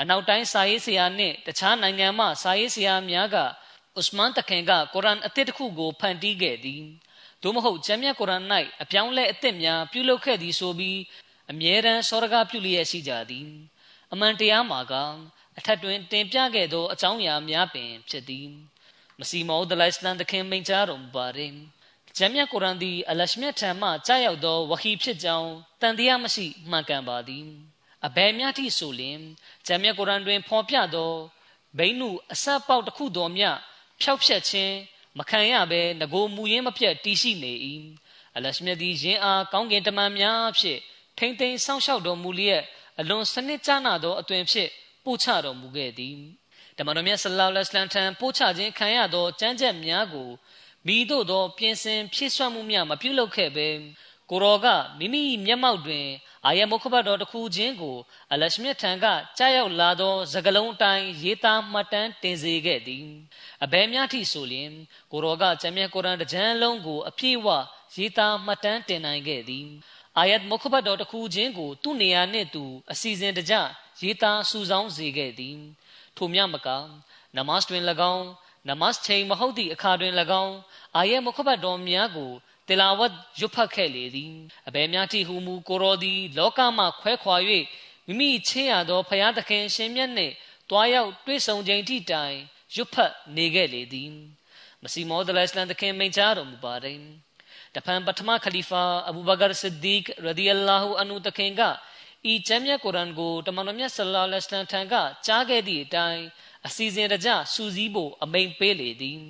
[0.01, 3.37] အနောက်တိုင်းစာရေးဆရာနှင့်တခြားနိုင်ငံမှစာရေးဆရာများက
[4.01, 6.83] ဥစမန်တခင်ကကုရ်အန်အသစ်တစ်ခုကိုဖန်တီးခဲ့သည်။
[7.43, 8.45] သို့မဟုတ်ကျမ်းမြတ်ကုရ်အန်၌
[8.83, 10.99] အပြောင်းလဲအသစ်များပြုလုပ်ခဲ့သည်ဆိုပြီး
[11.51, 13.49] အမြဲတမ်းစောရကားပြုလျက်ရှိကြသည်။
[14.13, 14.95] အမှန်တရားမှာက
[15.59, 18.49] အထက်တွင်တင်ပြခဲ့သောအကြောင်းအရာများပင်ဖြစ်သည်
[19.19, 21.57] မစီမောဒလိုင်စလန်တခင်မိန့်ကြားတော်မူပါရင်
[22.17, 27.47] ဂျမ်းမြတ်ကုရ်အန်သည်အလရှမြတ်ထံမှကြားရောက်သောဝဟီဖြစ်ကြောင်းတန်တရားမရှိမှန်ကန်ပါသည်
[28.07, 29.19] အဘယ်များထိဆိုလျင်
[29.67, 31.13] ဂျမ်းမြတ်ကုရ်အန်တွင်ဖော်ပြသော
[31.79, 33.45] ဘိန်းနုအဆက်ပေါက်တစ်ခုတော်မြ
[34.01, 34.75] ဖျောက်ဖျက်ခြင်း
[35.19, 37.53] မခံရဘဲငကိုမူရင်းမပြတ်တည်ရှိနေ၏
[38.37, 40.81] အလရှမြတ်သည်ယင်းအားကောင်းကင်တမန်များဖြင့်
[41.19, 42.63] ထိမ့်သိမ်းဆောင်းလျှောက်တော်မူလျက်
[43.01, 44.71] အလွန်စနစ်ကျနာသောအသွင်ဖြင့်
[45.05, 46.19] ပို့ချတော်မူခဲ့သည်
[46.77, 50.29] တမန်တော်မြတ်ဆလောလ္လဟ်အလိုင်းထံပို့ချခြင်းခံရသောကြမ်းကြက်များကို
[50.87, 53.69] မိတို့သော ပြင်ဆင်ဖြည့်ဆွတ်မှုများမပြုလုပ်ခဲ့ပဲ
[54.31, 54.67] ကိုရောက
[54.99, 56.07] မိမိမျက်မှောက်တွင်
[56.47, 57.97] အာယမုခဘတ်တော်တစ်ခုချင်းကို
[58.33, 59.07] အလရှမြတ်ထံက
[59.39, 63.07] ကြားရောက်လာသောစကလုံးအတိုင်းရေးသားမှတ်တမ်းတင်စေခဲ့သည်
[63.65, 64.71] အဘယ်များထိဆိုလျင်
[65.13, 67.49] ကိုရောကကျမ်းမြတ်ကုရ်အန်တစ်ချမ်းလုံးကိုအပြည့်အဝ
[67.97, 69.67] ရေးသားမှတ်တမ်းတင်နိုင်ခဲ့သည်
[70.19, 73.55] အာယတ်မုခဘတ်တော်တစ်ခုချင်းကိုသူ့နေရာနှင့်သူအစီအစဉ်တကျ
[74.01, 75.59] ရေးသားစုဆောင်းစေခဲ့သည်
[76.17, 76.69] ထိုမြမက
[77.37, 77.83] နမတ်တွင်၎
[78.15, 78.27] င်း
[78.69, 80.57] နမတ်ချိန်မဟုတ်သည့်အခါတွင်၎င်း
[80.97, 82.31] အာယတ်မုခဘတ်တော်များကို
[82.69, 84.33] တေလာဝတ်ရွတ်ဖတ်ခဲ့လေသည်
[84.69, 87.37] အဘယ်များတိဟုမူကိုရောသည် လောကမှခွဲခွာ၍
[88.07, 90.35] မိမိချင်းရသောဖယားသခင်ရှင်မြတ်နှင့်
[90.71, 92.37] တွားရောက်တွေ့ဆုံချိန်ထိတိုင်
[92.75, 94.11] ရွတ်ဖတ်နေခဲ့လေသည်
[94.83, 96.99] မစီမောဒလစ္စလန်သခင်မိန့်ကြားတော်မူပါတယ်
[97.75, 101.63] တဖန်ပထမခလီဖာအဘူဘကာဆစ်ဒီကရဒီအလာဟူအန်ဟူတခင်က
[102.31, 104.95] ဤကျမ်းမြတ်ကုရ်အန်ကိုတမန်တော်မြတ်ဆလ္လာလဟ်အလိုင်းထံက
[105.27, 106.23] ကြားခဲ့သည့်အတိုင်း
[106.67, 109.21] အစီအစဉ်တကျစူးစီးဖို့အမိန်ပေးလေသည်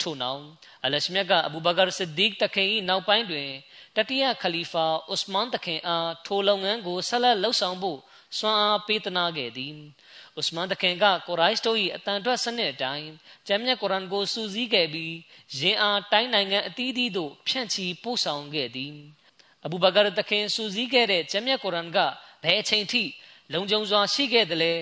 [0.00, 0.42] ထို့နောက်
[0.84, 3.50] အလရှမြတ်ကအဘူဘကာဆစ်ဒီကတခင်၏နောက်ပိုင်းတွင်
[3.96, 7.98] တတိယခလီဖာဥစမန်တခင်အားထိုလုပ်ငန်းကိုဆက်လက်လှုပ်ဆောင်ဖို့
[8.38, 9.74] စွမ်းအားပေးသနာခဲ့သည်
[10.40, 13.08] ဥစမန်တခင်ကကိုရိုက်စတို၏အတန်ထွက်စနစ်အတိုင်း
[13.46, 15.14] ကျမ်းမြတ်ကုရ်အန်ကိုစူးစီးခဲ့ပြီး
[15.58, 18.94] ယင်အားတိုင်းနိုင်ငံအသီးသီးသို့ဖြန့်ချီပို့ဆောင်ခဲ့သည်
[19.64, 21.98] အဘူဘကာတခင်စူးစီးခဲ့တဲ့ကျမ်းမြတ်ကုရ်အန်က
[22.42, 23.02] ဘယ်အချိန်ထိ
[23.52, 24.72] လုံခြုံစွာရှိခဲ့သလဲ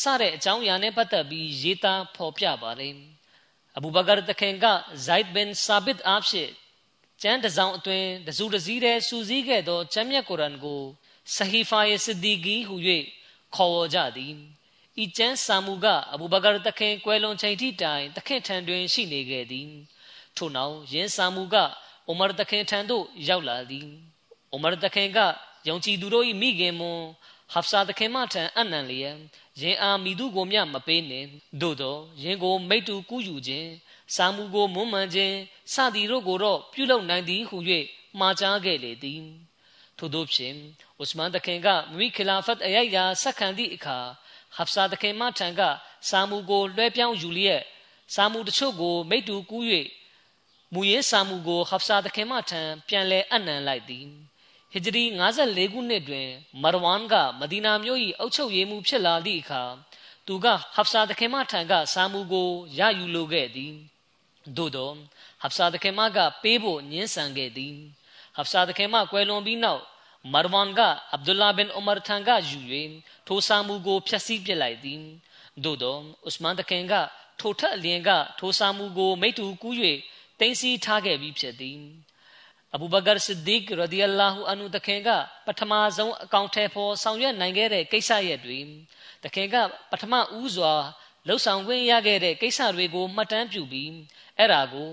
[0.00, 2.94] စတဲ့အကြောင်းအရာနဲ့ပတ်သက်ပြီးရေးသားဖော်ပြပါတယ်
[3.76, 4.66] အဘူဘကာတခင်က
[5.06, 6.50] ဇိုက်ဘင်ဆာဘစ်အားဖြင့်
[7.22, 10.82] ကျမ်းတစောင်အတွင်းတစုတစည်းတဲ့စူးစီးခဲ့သောကျမ်းမြတ်ကုရ်အန်ကို
[11.34, 12.76] ဆဟီဖာယေစစ်ဒီဂီဟူ၍
[13.54, 14.34] ခေါ်ဝေါ်ကြသည်
[15.02, 19.70] ဤကျမ်းစာမူကအဘူဘကာတခင်ကွယ်လွန်ချိန်ထိတိုင်တခင်ထံတွင်ရှိနေခဲ့သည်
[20.36, 21.56] ထို့နောက်ယင်းစာမူက
[22.08, 23.88] အိုမာတခင်ထံသို့ရောက်လာသည်
[24.52, 25.18] အိုမာတခင်က
[25.68, 27.02] ယုံကြည်သူတို့၏မိခင်မွန်
[27.52, 29.16] ဟဖ်ဆာတခင်မထံအနံလျက်
[29.60, 31.28] ယင်အားမိသူကိုမျှမပေးနှင့်
[31.60, 33.70] သို့သောယင်ကိုမိတူကူးယူခြင်း
[34.14, 35.36] စာမှုကိုမွမ်းမံခြင်း
[35.72, 37.56] စသည်တို့ကိုတော့ပြုလုပ်နိုင်သည်ဟု၍
[38.18, 39.22] မှားကြားခဲ့လေသည်
[39.98, 40.56] ထို့သောဖြင့်
[41.02, 43.98] ဥစမန်တခင်ကမိခလာဖတ်အရိုက်ရာဆက်ခံသည့်အခါ
[44.56, 45.60] ဟဖ်ဆာတခင်မထံက
[46.08, 47.62] စာမှုကိုလွှဲပြောင်းယူလျက်
[48.14, 49.64] စာမှုတချို့ကိုမိတူကူး၍
[50.72, 54.06] မူရင်းစာမှုကိုဟဖ်ဆာတခင်မထံပြန်လဲအနံလိုက်သည်
[54.76, 55.04] ဟဂျရီ
[55.40, 56.28] 54ခုနှစ်တွင်
[56.62, 59.62] မာရဝမ်ကမဒီနာမြို့၏အုပ်ချုပ်ရေးမှူးဖြစ်လာသည့်အခါ
[60.26, 63.72] သူကဟဖ်ဆာတခင်မထံကစာမှုကိုရယူလိုခဲ့သည်
[64.56, 64.90] သို့သော
[65.42, 67.74] ဟဖ်ဆာတခင်မကပေးဖို့ညှင်းဆန်ခဲ့သည်
[68.36, 69.82] ဟဖ်ဆာတခင်မကွယ်လွန်ပြီးနောက်
[70.32, 70.80] မာရဝမ်က
[71.12, 72.58] အဗ်ဒူလာဘင်အူမာထံကယူ၍
[73.26, 75.02] ထိုစာမှုကိုဖျက်ဆီးပစ်လိုက်သည်
[75.64, 75.96] သို့သော
[76.28, 76.94] ဥစမန်တခင်က
[77.40, 79.74] ထိုထက်အလျင်ကထိုစာမှုကိုမိတူကူး၍
[80.40, 81.80] တင်းစီထားခဲ့ပြီးဖြစ်သည်
[82.74, 85.08] အဘူဘကာဆစ်ဒီကရဒီအလာဟူအန်ဟူတခင်က
[85.46, 88.58] ပထမဆုံးအကောင့်ထဲပေါ်ဆောင်ရွက်နိုင်ခဲ့တဲ့ကိစ္စရပ်တွေ
[89.24, 89.56] တခင်က
[89.90, 90.74] ပထမဦးစွာ
[91.26, 93.90] လှုပ်ဆောင်ခွင့်ရခဲ့တဲ့ကိစ္စတွေကိုမှတ်တမ်းပြုပြီး
[94.38, 94.90] အဲ့ဒါကို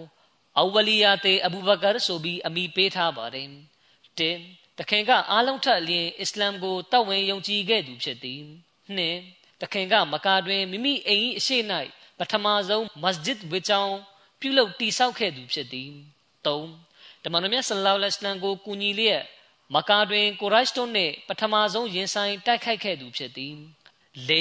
[0.60, 3.50] အဝလီယာတေအဘူဘကာဆိုပြီးအမိပေးထားပါတယ်
[4.20, 4.38] တင်
[4.78, 8.41] တခင်ကအားလုံးထက်လျင်အစ္စလာမ်ကိုတောက်ဝင်ယုံကြည်ခဲ့သူဖြစ်သည်
[8.96, 9.17] နှစ်
[9.62, 11.58] တခင်ကမကာတွင်မိမိအိမ်၏အရှိ၌
[12.20, 13.98] ပထမဆုံးမစဂျစ်ဝေချောင်း
[14.39, 15.91] ပြုလုပ်တည်ဆောက်ခဲ့သူဖြစ်သည်
[16.46, 16.90] ၃
[17.23, 19.23] တမန်တော်မြတ်ဆလ္လာလဟ်အလိုင်းကိုကူညီလျက်
[19.75, 23.55] မကာတွင်ကိုရိုက်တို့နှင့်ပထမဆုံးရင်ဆိုင်တိုက်ခိုက်ခဲ့သူဖြစ်သည်
[24.29, 24.31] ၄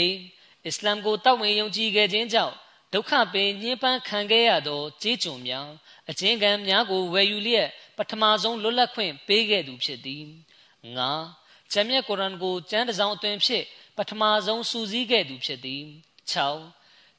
[0.67, 2.55] အစ္စလာမ်ကိုတောက်ဝင်ယုံကြည်ခဲ့ခြင်းကြောင့်
[2.93, 5.69] ဒုက္ခပင်ညှင်းပန်းခံခဲ့ရသောကြေးကျွန်များ
[6.11, 10.25] အကျဉ်းခံများကိုဝယ်ယူလျက်ပထမဆုံးလွတ်လပ်ခွင့်ပေးခဲ့သူဖြစ်သည်
[10.97, 11.01] ၅
[11.73, 13.65] ဂျမ်မြတ်ကုရ်အာန်ကိုကျမ်းတစောင်းအသွင်ဖြင့်
[13.97, 15.83] ပထမဆုံးစူးစီးခဲ့သူဖြစ်သည်
[16.31, 16.35] ၆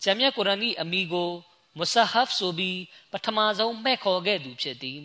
[0.03, 1.31] ဂျမ်မြတ်ကုရ်အာန်၏အမိကို
[1.77, 2.79] မုဆဟဖ်ဆိုပြီး
[3.11, 5.01] ပထမဆုံးမှဲ့ခေါ်ခဲ့သူဖြစ်သည်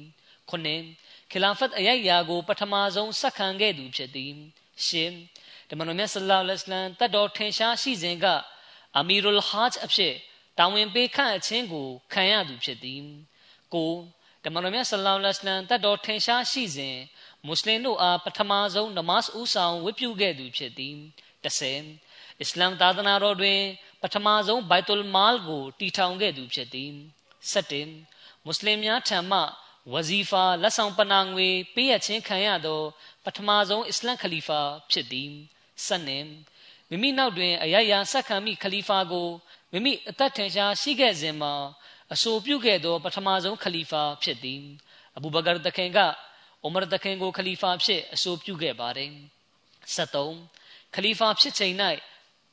[0.51, 0.83] ခုနှစ်
[1.31, 4.33] ခီလာဖတ်အရိုက်ရာကို ပထမဆုံးဆက်ခံခဲ့သူဖြစ်သည်
[4.87, 5.17] ရှင်း
[5.71, 8.27] တမန်တော်မြတ်ဆလ္လာလဟ်အလိုင်းတတ်တော်ထင်ရှားရှိစဉ်က
[8.99, 10.15] အမီရုလ်ဟာဂျ်အဖြစ်
[10.59, 13.03] တာဝန်ပေးခန့်အခြင်းကိုခံရသူဖြစ်သည်
[13.75, 13.93] ကို
[14.45, 16.97] တမန်တော်မြတ်ဆလ္လာလဟ်အလိုင်းတတ်တော်ထင်ရှားရှိစဉ်
[17.47, 20.95] မွတ်စလင်တို့အားပထမဆုံးနမတ်ဥဆောင်ဝတ်ပြုခဲ့သူဖြစ်သည်
[21.45, 23.61] 30အစ္စလာမ်သာသနာတော်တွင်
[24.03, 26.93] ပထမဆုံးဘိုက်တုလ်မာလ်ကိုတည်ထောင်ခဲ့သူဖြစ်သည်
[27.63, 29.41] 17မွတ်စလင်များထံမှ
[29.93, 32.81] ဝဇီဖာလက်ဆောင်ပနာငွေပေးရခြင်းခံရသော
[33.25, 35.31] ပထမဆုံးအစ္စလမ်ခလီဖာဖြစ်သည်
[35.87, 36.29] ဆက်နှင့်
[36.91, 39.29] မိမိနောက်တွင်အယယဆက်ခံမိခလီဖာကို
[39.73, 41.55] မိမိအသက်ထင်ရှားရှိခဲ့စဉ်မှာ
[42.13, 44.63] အဆိုပြုခဲ့သော ပထမဆုံးခလီဖာဖြစ်သည်
[45.17, 45.99] အဘူဘကာတခင်က
[46.63, 49.13] အိုမာတခင်ကိုခလီဖာဖြစ်အဆိုပြုခဲ့ပါတယ်
[49.95, 51.75] 73ခလီဖာဖြစ်ချိန်၌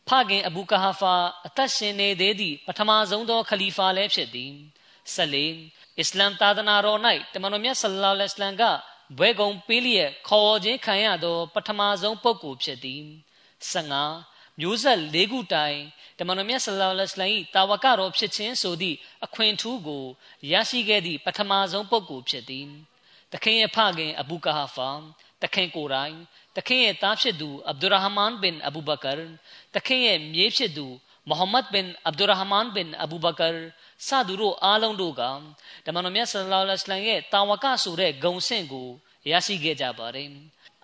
[0.08, 1.14] ဖခင်အဘူကာဟာဖာ
[1.46, 4.54] အသက်ရှင်နေသေးသည့်ပထမဆုံးသောခလီဖာလည်းဖြစ်သည်
[5.06, 7.00] 14အစ္စလာမ်သာသနာတော်၌
[7.34, 8.64] တမန်တော်မြတ်ဆလ္လာလဟ်အလัยဟ်က
[9.18, 13.04] ဘွဲကုံပေးလျက်ခေါ်ခြင်းခံရသော ပထမဆုံးပုဂ္ဂိုလ်ဖြစ်သည်
[13.72, 15.78] 15မျိုးဆက်၄ခုတိုင်
[16.20, 20.04] တမန်တော်မြတ်ဆလ္လာလဟ်အလัยဟ်တာဝကတော်ဖြစ်ခြင်းဆိုသည့်အခွင့်ထူးကို
[20.52, 22.68] ရရှိခဲ့သည့်ပထမဆုံးပုဂ္ဂိုလ်ဖြစ်သည်
[23.34, 24.90] တခင်ရဲ့ဖခင်အဘူကာဟာဖာ
[25.44, 26.16] တခင်ကိုယ်တိုင်
[26.58, 29.12] တခင်ရဲ့သားဖြစ်သူအဗ်ဒူရဟမန်ဘင်အဘူဘကာ
[29.76, 30.86] တခင်ရဲ့မြေးဖြစ်သူ
[31.30, 33.48] မုဟမ္မဒ်ဘင်အဗ်ဒူရဟမန်ဘင်အဘူဘကာ
[34.08, 35.24] စသူတို့အားလုံးတို့က
[35.86, 38.88] ဓမ္မတော်မြတ်ဆလ္လာလဟ်အလိုင်းရဲ့တာဝကဆိုတဲ့ဂုံဆင့်ကို
[39.32, 40.30] ရရှိခဲ့ကြပါတယ်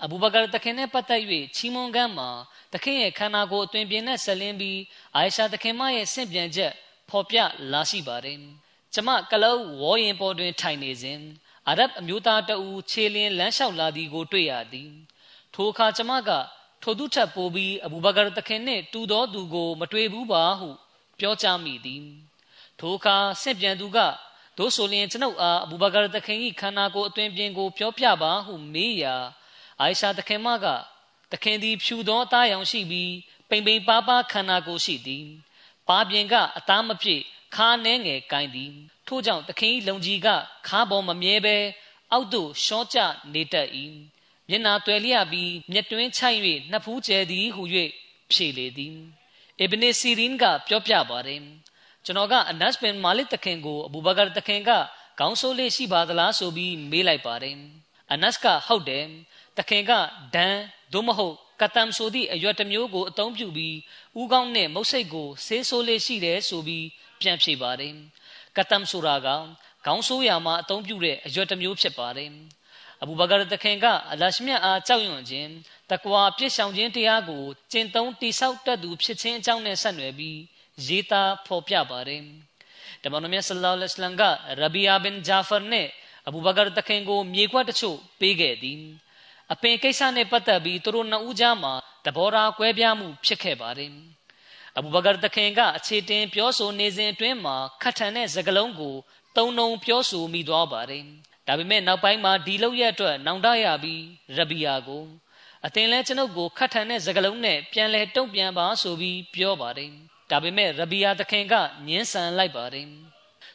[0.03, 1.21] အဘူဘကာတခင်နဲ့ပတ်သက်၍
[1.55, 2.29] ချီးမွမ်းကမ်းမှာ
[2.73, 4.79] တခင်ရဲ့ခန္ဓာကိုယ်အတွင်ပြင်းနဲ့ဆက်လင်းပြီး
[5.15, 6.73] အာယရှာတခင်မရဲ့ဆင့်ပြန်ချက်
[7.09, 7.37] ဖော်ပြ
[7.71, 8.39] လာရှိပါတယ်
[8.93, 11.19] ကျမကလောဝေါ်ရင်ပေါ်တွင်ထိုင်နေစဉ်
[11.67, 14.89] အာရဗ်အမျိုးသားတအူခြေလင်းလမ်းလျှောက်လာသည်ကိုတွေ့ရသည်
[15.53, 16.29] ထိုအခါကျမက
[16.83, 20.69] ထိုသူထပ်ပိုးပြီးအဘူဘကာတခင်နှင့်တူသောသူကို မတွေ့ဘူးပါဟု
[21.19, 22.03] ပြောကြားမိသည်
[22.79, 23.97] ထိုအခါဆင့်ပြန်သူက
[24.57, 29.15] သို့ဆိုလျင်ကျွန်ုပ်အားအဘူဘကာတခင်၏ခန္ဓာကိုယ်အတွင်ပြင်ကိုပြောပြပါဟုမေးရာ
[29.79, 30.65] အိုင်ရှာတခင်မက
[31.31, 33.13] တခင်သည်ဖြူသောအသားရောင်ရှိပြီး
[33.49, 35.25] ပိန်ပိန်ပါးပါးခန္ဓာကိုယ်ရှိသည်
[35.87, 37.23] ပါပြင်ကအသားမပြည့်
[37.55, 38.73] ခါနှဲငယ်ကိုင်းသည်
[39.07, 40.27] ထို့ကြောင့်တခင်၏လုံကြီးက
[40.67, 41.57] ခါပေါ်မမြဲဘဲ
[42.11, 42.99] အောက်သို့ရှော့ကျ
[43.33, 43.69] နေတတ်၏
[44.49, 46.39] မျက်နာတွယ်လျက်ပြီးမျက်တွင်းချိုက်၍
[46.71, 47.63] နှစ်ဖူးကျဲသည်ဟု၍
[48.31, 48.97] ဖြေလေသည်
[49.59, 51.41] အစ်ဘနီစီရင်ကပြောပြပါတယ်
[52.05, 54.71] ကျွန်တော်ကအနတ်ဘင်မာလစ်တခင်ကိုအဘူဘကာတခင်က
[55.19, 57.57] ခေါင်းဆိုးလေးရှိပါသလားဆိုပြီးမေးလိုက်ပါတယ်
[58.11, 59.05] အနတ်ကဟုတ်တယ်
[59.57, 59.91] တခင်က
[60.35, 60.55] ဒန်
[60.93, 63.75] သို့မဟုတ်ကတမ်ဆိုသည့်အရွက်တစ်မျိုးကိုအသုံးပြုပြီး
[64.19, 66.85] ဥကောင်းနဲ့မုတ်စိတ်ကိုဆေးဆိုးလေးရှိတယ်ဆိုပြီး
[67.21, 67.93] ပြန်ဖြေပါတယ်
[68.57, 69.27] ကတမ်ဆိုတာက
[69.85, 72.31] ခေါင်းဆိုးရာမှာအသုံးပြုတဲ့အရွက်တစ်မျိုးဖြစ်ပါတယ်
[73.01, 75.49] အဘူဘကာတခင်ကအလရှမြတ်အားကြောက်ရွံ့ခြင်း
[75.91, 80.39] တကွာပြစ်ဆောင်ခြင်းတရားကိုကျင့်သုံးတိဆောက်တတ်သူဖြစ်ခြင်းအကြောင်းနဲ့ဆက်နွယ်ပြီး
[80.87, 82.23] ရေးသားဖော်ပြပါတယ်
[83.03, 84.23] တမန်တော်မြတ်ဆလ္လာလဟ်အလัยဟိဝါစလမ်က
[84.61, 85.87] ရဘီယာဘင်ဂျာဖာနဲ့
[86.27, 88.79] အဘူဘကာတခင်ကိုမြေခွက်တချို့ပေးခဲ့သည်
[89.53, 91.73] အပင်ကိစ္စနဲ့ပတ်သက်ပြီးသူတို့နှစ်ဦးကြားမှာ
[92.05, 93.91] တဘောရာကွဲပြားမှုဖြစ်ခဲ့ပါတယ်
[94.77, 98.95] အဘူဘကာတခင်ကအခြေတင်ပြောဆိုနေစဉ်အတွင်းမှာခတ်ထန်တဲ့စကားလုံးကို
[99.37, 101.03] တုံနှုံပြောဆိုမိသွားပါတယ်
[101.47, 104.03] ဒါပေမဲ့နောက်ပိုင်းမှာဒီလောက်ရအတွက်နောင်တရပြီး
[104.37, 105.03] ရဘီယာကို
[105.65, 109.91] အသင်လဲကျွန်ုပ်ကိုခတ်ထန်တဲ့စကားလုံးနဲ့ပြန်လဲတုံ့ပြန်ပါဆိုပြီးပြောပါတယ်
[110.29, 111.53] ဒါပေမဲ့ရဘီယာသခင်က
[111.87, 112.87] ညှင်းဆန်လိုက်ပါတယ်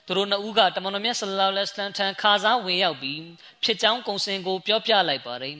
[0.06, 3.22] သူတို့နှစ်ဦးကတမန်တော်မြတ်ဆလ္လာလဟ်အလัยဟ်ထံခါစားဝင်ရောက်ပြီး
[3.62, 5.56] ဖြစ်ကြောင်းကုံစင်ကိုပြောပြလိုက်ပါတယ်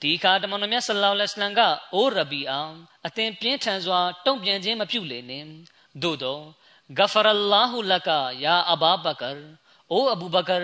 [0.00, 1.60] ဒီအခါတမန်တော်မြတ်ဆလ္လာလဟ်အလัยဟ်က
[1.94, 2.60] အိုရဘီအာ
[3.06, 5.48] အသင်ပြင်းထန်စွာတုံ့ပြန်ခြင်းမပြုလေနှင့်
[6.02, 6.38] သို့သော
[6.98, 8.10] ဂဖရလာဟူလက
[8.44, 9.30] ယာအဘာဘကာ
[9.92, 10.56] အိုအဘူဘကာ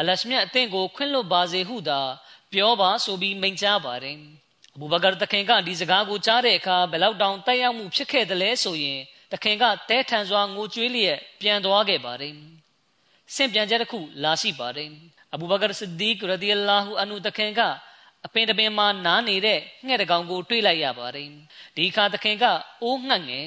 [0.00, 2.00] အလရှမြတ်အသင်ကိုခွင့်လွတ်ပါစေဟုသာ
[2.52, 4.16] ပြောပါဆိုပြီးမိန့်ကြားပါတယ်
[4.74, 9.00] အဘူဘကာတခင်ကဒီစကားကိုကြားတဲ့အခါဘယ်လောက်တောင်တက်ရောက်မှုဖြစ်ခဲ့တယ်လဲဆိုရင်
[9.32, 12.34] တခင်ကတဲထန်စွာငိုကြွေးလျက်ပြန်သွားခဲ့ပါတယ်။
[13.34, 14.90] ဆင့်ပြန်ချက်တစ်ခုလာရှိပါတယ်။
[15.34, 17.60] အဘူဘကာဆစ်ဒီကရဒီအလာဟူအန်ဟူတခင်က
[18.26, 21.28] အပင်တပင်မှာနားနေတဲ့ငှက်တကောင်ကိုတွေးလိုက်ရပါတယ်။
[21.76, 22.44] ဒီအခါတခင်က
[22.82, 23.46] အိုးငှက်ငယ်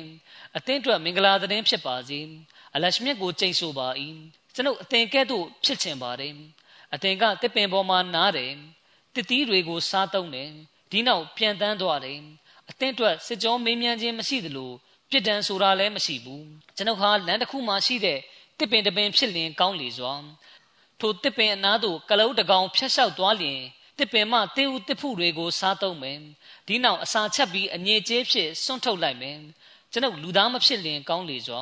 [0.57, 2.19] အသင်းအတွက်မင်္ဂလာသတင်းဖြစ်ပါစေ။
[2.75, 3.87] အလရှမြတ်ကိုကြိတ်ဆိုပါ၏။
[4.55, 6.33] ကျွန်ုပ်အသင်ကဲ့သို့ဖြစ်ချင်ပါတယ်။
[6.93, 8.51] အသင်ကတစ်ပင်ပေါ်မှာနားတယ်။
[9.15, 10.49] တစ်သီးတွေကိုစားသုံးတယ်။
[10.91, 12.19] ဒီနောက်ပြန်တန်းသွားတယ်။
[12.69, 14.71] အသင်အတွက်စစ်ကြောမေးမြန်းခြင်းမရှိသလို
[15.11, 16.45] ပြစ်ဒဏ်ဆိုတာလည်းမရှိဘူး
[16.77, 18.19] ကျွန်ုပ်ဟာလမ်းတစ်ခုမှာရှိတဲ့
[18.59, 20.13] တစ်ပင်တပင်ဖြစ်လင်ကောင်းလေစွာ
[20.99, 23.61] ထိုတစ်ပင်အနားသို့ကလုတ်တကောင်ဖြတ်လျှောက်သွားလျင်
[23.99, 26.19] တစ်ပင်မှတေးဥတစ်ဖူတွေကိုစားသုံးမယ်
[26.67, 29.37] ဒီနောက်အစာချက်ပြီးအငြိကျေးဖြစ်စွန့်ထုတ်လိုက်မယ်
[29.91, 31.61] ကျွန်ုပ်လူသားမဖြစ်လင်ကောင်းလေစွာ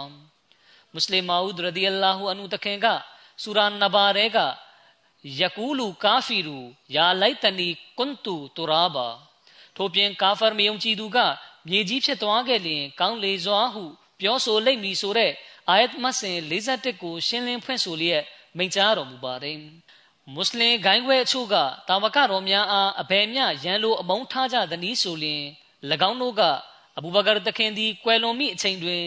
[0.91, 2.88] မွတ်စလင်မာဦးရဒီအလာဟူအန်ဟူတခင်က
[3.41, 4.38] ဆူရာနဘာရဲက
[5.39, 6.57] ယကူလူကာဖီရူ
[6.95, 9.07] ယာလိုက်တနီကွန်တူတူရာဘာ
[9.75, 11.17] ထို့ပြင်ကာဖာမယုံကြည်သူက
[11.67, 13.84] မြေကြီးဖြစ်သွားခဲ့လျင် ကောင်းလေစွာဟု
[14.19, 15.32] ပြောဆိုလိမ့်မည်ဆိုတဲ့
[15.69, 18.24] အာယတ်မတ်စင်41ကိုရှင်းလင်းဖွင့်ဆိုလျက်
[18.58, 19.58] မိန့်ကြားတော်မူပါတယ်
[20.34, 21.56] မွတ်စလင်ဂိုင်းခွဲအချို့က
[21.88, 25.43] တာဝကတော်များအားအဘယ်မျှရန်လိုအမုန်းထားကြသည်နည်းဆိုလျင်၎
[26.10, 26.41] င်းတို့က
[26.98, 29.04] အဘူဘကာတခင်သည်ကွယ်လွန်မိအချိန်တွင်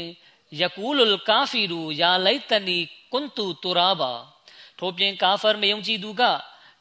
[0.61, 2.79] ယကူလုလ်ကာဖီရူယာလိုက်တနီ
[3.12, 4.12] ကွန်တူတူရာဘာ
[4.79, 6.23] ထို့ပြင်ကာဖာမယုံကြည်သူက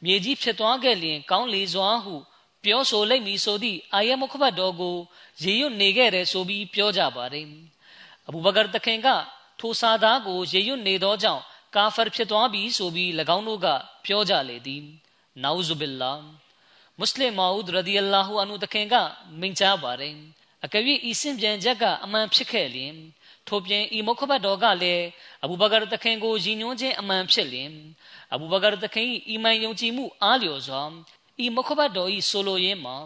[0.03, 2.15] မြေကြီးဖြစ်သွားခဲ့လျင် ကောင်းလေစွာဟု
[2.63, 4.97] ပြောဆိုလိမ့်မည်ဆိုသည့်အာယမုခဘတ်တော်ကို
[5.43, 7.47] ရေရွတ်နေခဲ့တယ်ဆိုပြီးပြောကြပါတယ်
[8.27, 9.07] အဘူဘကာတခင်က
[9.59, 11.43] ထိုစာသားကိုရေရွတ်နေသောကြောင့်
[11.75, 13.67] ကာဖာဖြစ်သွားပြီဆိုပြီး၎င်းတို့က
[14.05, 14.83] ပြောကြလေသည်
[15.43, 16.13] နောဇူဘီလာ
[16.97, 18.95] မွတ်စလင်မာဦးရဒီအလာဟူအန်ဟူတခင်က
[19.39, 20.15] မိန့်ကြားပါတယ်
[20.65, 22.95] အကယ်၍ဤစင်ပြန်ချက်ကအမှန်ဖြစ်ခဲ့လျင်
[23.47, 25.05] ထို့ပြင်ဤမုခဘတ်တော်ကလည်း
[25.43, 27.71] အဘူဘကာတခင်ကိုယဉ်ညွှန်းခြင်းအမှန်ဖြစ်လျင်
[28.33, 30.83] အဘူဘကာတခင်၏အီမန်ယုံကြည်မှုအားလျော်စွာ
[31.43, 32.97] ဤမခဘတ်တော်ဤဆိုလိုရင်းမှာ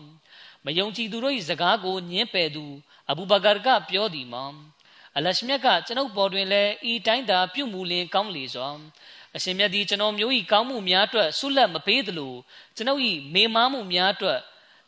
[0.65, 2.65] မယုံကြည်သူတို့၏စကားကိုညှင်းပယ်သူ
[3.09, 4.45] အဘူဘကာကပြောသည်မှာ
[5.17, 8.69] အလရှမြတ်ကကျွန်ုပ်ပေါ်တွင်လည်းဤတိုင်းသာပြုမှုလင်ကောင်းလေစွာ
[9.35, 12.33] အရှင်မြတ်သည်ကျွန်တော်မျိုး၏ကောင်းမှုများအတွက်ဆုလက်မပေးသလို
[12.75, 13.01] ကျွန်ုပ်၏
[13.33, 14.39] မေမားမှုများအတွက်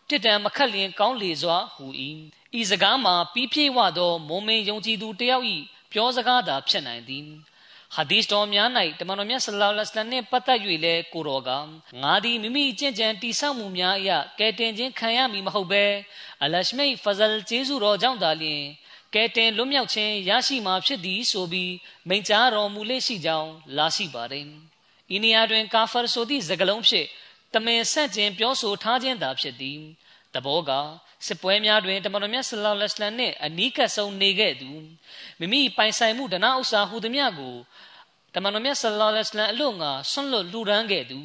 [0.07, 1.85] တည်တံမခတ်လျင်ကောင်းလေစွာဟူ၏
[2.59, 5.45] ဤစကားမှာပြီးပြည့်ဝသောမုံမင်းယုံကြည်သူတယောက်၏
[5.91, 7.27] ပြောစကားသာဖြစ်နိုင်သည်
[7.95, 8.69] ဟာဒီစ်တော်များ၌
[8.99, 11.51] တမန်တော်မြတ်ဆလ္လာလဟ်အလัยဟ်နှင့်ပတ်သက်၍လည်းကိုတော်က
[12.03, 15.85] ငါသည်မိမိကျင့်ကြံတိဆောက်မှုများအရာကဲတင်ခြင်းခံရမည်မဟုတ်ဘဲ
[16.43, 18.63] အလရှမိတ်ဖဇလ်ကျေးဇူးတော်ကြောင့်သာလျှင်
[19.13, 21.73] ကဲတင်လွတ်မြောက်ခြင်းရရှိမှာဖြစ်သည်ဆိုပြီး
[22.07, 24.45] မိန့်ကြားတော်မူလေ့ရှိကြောင်းလာရှိပါတယ်။
[25.15, 27.07] ဤနေရာတွင်ကာဖာဆိုသည့်စကားလုံးဖြင့်
[27.53, 29.79] တမင်ဆက်ခြင်းပြောဆိုထားခြင်းသာဖြစ်သည်။
[30.33, 30.71] တဘောက
[31.25, 34.69] စစ်ပွဲများတွင်တမန်တော်မြတ်ဆလ္လာလဟ်အလိုင်းနှင့်အနီးကပ်ဆုံးနေခဲ့သူ
[35.39, 37.55] မိမိပိုင်ဆိုင်မှုဒနာဥစ္စာဟူသည်များကို
[38.35, 41.19] တမန်တော်မြတ်ဆလ္လာလဟ်အလိုင်းအလို့ငါဆွန့်လွတ်လူရန်ခဲ့သူ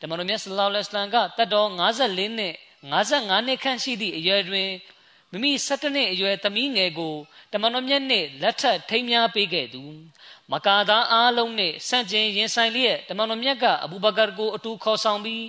[0.00, 2.54] တမန်တော်မြတ်ဆလ္လာလဟ်အလိုင်းကတတ်တော်54နှစ်
[2.92, 4.70] 55နှစ်ခန့်ရှိသည့်အရွယ်တွင်
[5.30, 7.14] မိမိ17နှစ်အရွယ်သမီးငယ်ကို
[7.52, 9.82] တမန်တော်မြတ်နှင့်လက်ထပ်ထိမ်းများပေးခဲ့သူ
[10.52, 15.44] မကာသားအားလုံးနှင့်ဆန့်ကျင်ရင်ဆိုင်လျက်တမန်တော်မြတ်ကအဘူဘကာကိုအတူခေါ်ဆောင်ပြီး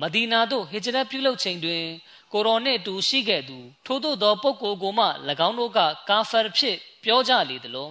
[0.00, 1.84] မဒီနာသို့ဟစ်ဂျရတ်ပြုလုပ်ချိန်တွင်
[2.32, 5.06] ကိုရောနှင့်အတူရှိခဲ့သူထို့သောသောပုဂ္ဂိုလ်ကိုမှ၎
[5.48, 7.90] င်းတို့ကကာဖာဖြစ်ပြောကြလေသလို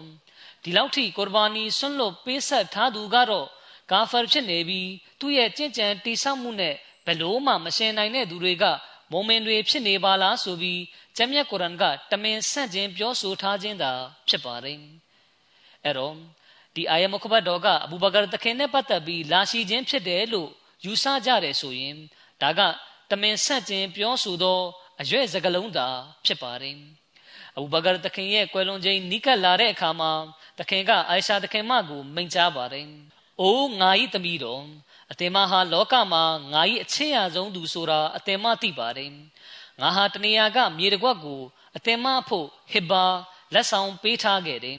[0.64, 3.48] ဒီလောက်ထိကုရ်ဘာနီဆွန့်လွတ်ပေးဆက်ထားသူကတော့
[3.92, 6.76] ကာဖာဖြစ်နေပြီးသူ့ရဲ့ကြင်ကြံတိဆောက်မှုနဲ့
[7.06, 8.66] ဘယ်လို့မှမရှင်နိုင်တဲ့သူတွေက
[9.12, 10.82] မုံမင်တွေဖြစ်နေပါလားဆိုပြီး
[11.18, 13.92] ကျမ်းမြတ်ကုရ်အန်ကတမင်ဆန့်ကျင်ပြောဆိုထားခြင်းသာ
[14.28, 14.80] ဖြစ်ပါတယ်
[15.84, 16.14] အဲ့တော့
[16.76, 20.50] ဒီအာယမုခဘတ်တော်ကအဘူဘကာတခင်နဲ့ပတ်သက်ပြီးလာရှိခြင်းဖြစ်တယ်လို့
[20.86, 21.96] ယူဆကြတယ်ဆိုရင်
[22.42, 22.62] ဒါက
[23.12, 24.60] တမင်ဆန့်ကျင်ပြောဆိုသော
[25.02, 25.88] အရွယ်စကလုံးသာ
[26.26, 26.78] ဖြစ်ပါတယ်
[27.56, 30.12] အဘူဘကာတခင်ရဲ့ကွယ်လွန်ခြင်းနီးကပ်လာတဲ့အခါမှာ
[30.60, 32.88] တခင်ကအိုင်ရှာတခင်မကိုမိန့်ကြားပါတယ်။
[33.42, 34.64] အိုးငါဤသမီးတော်
[35.12, 39.12] အသင်မဟာလောကမှာငါ၏အချင်းရဆုံးသူဆိုတာအသင်မသိပါတယ်
[39.82, 41.42] ငါဟာတနေရာကမြေတကွက်ကို
[41.78, 43.06] အသင်မဖို့ဟစ်ဘာ
[43.54, 44.78] လက်ဆောင်ပေးထားခဲ့တယ်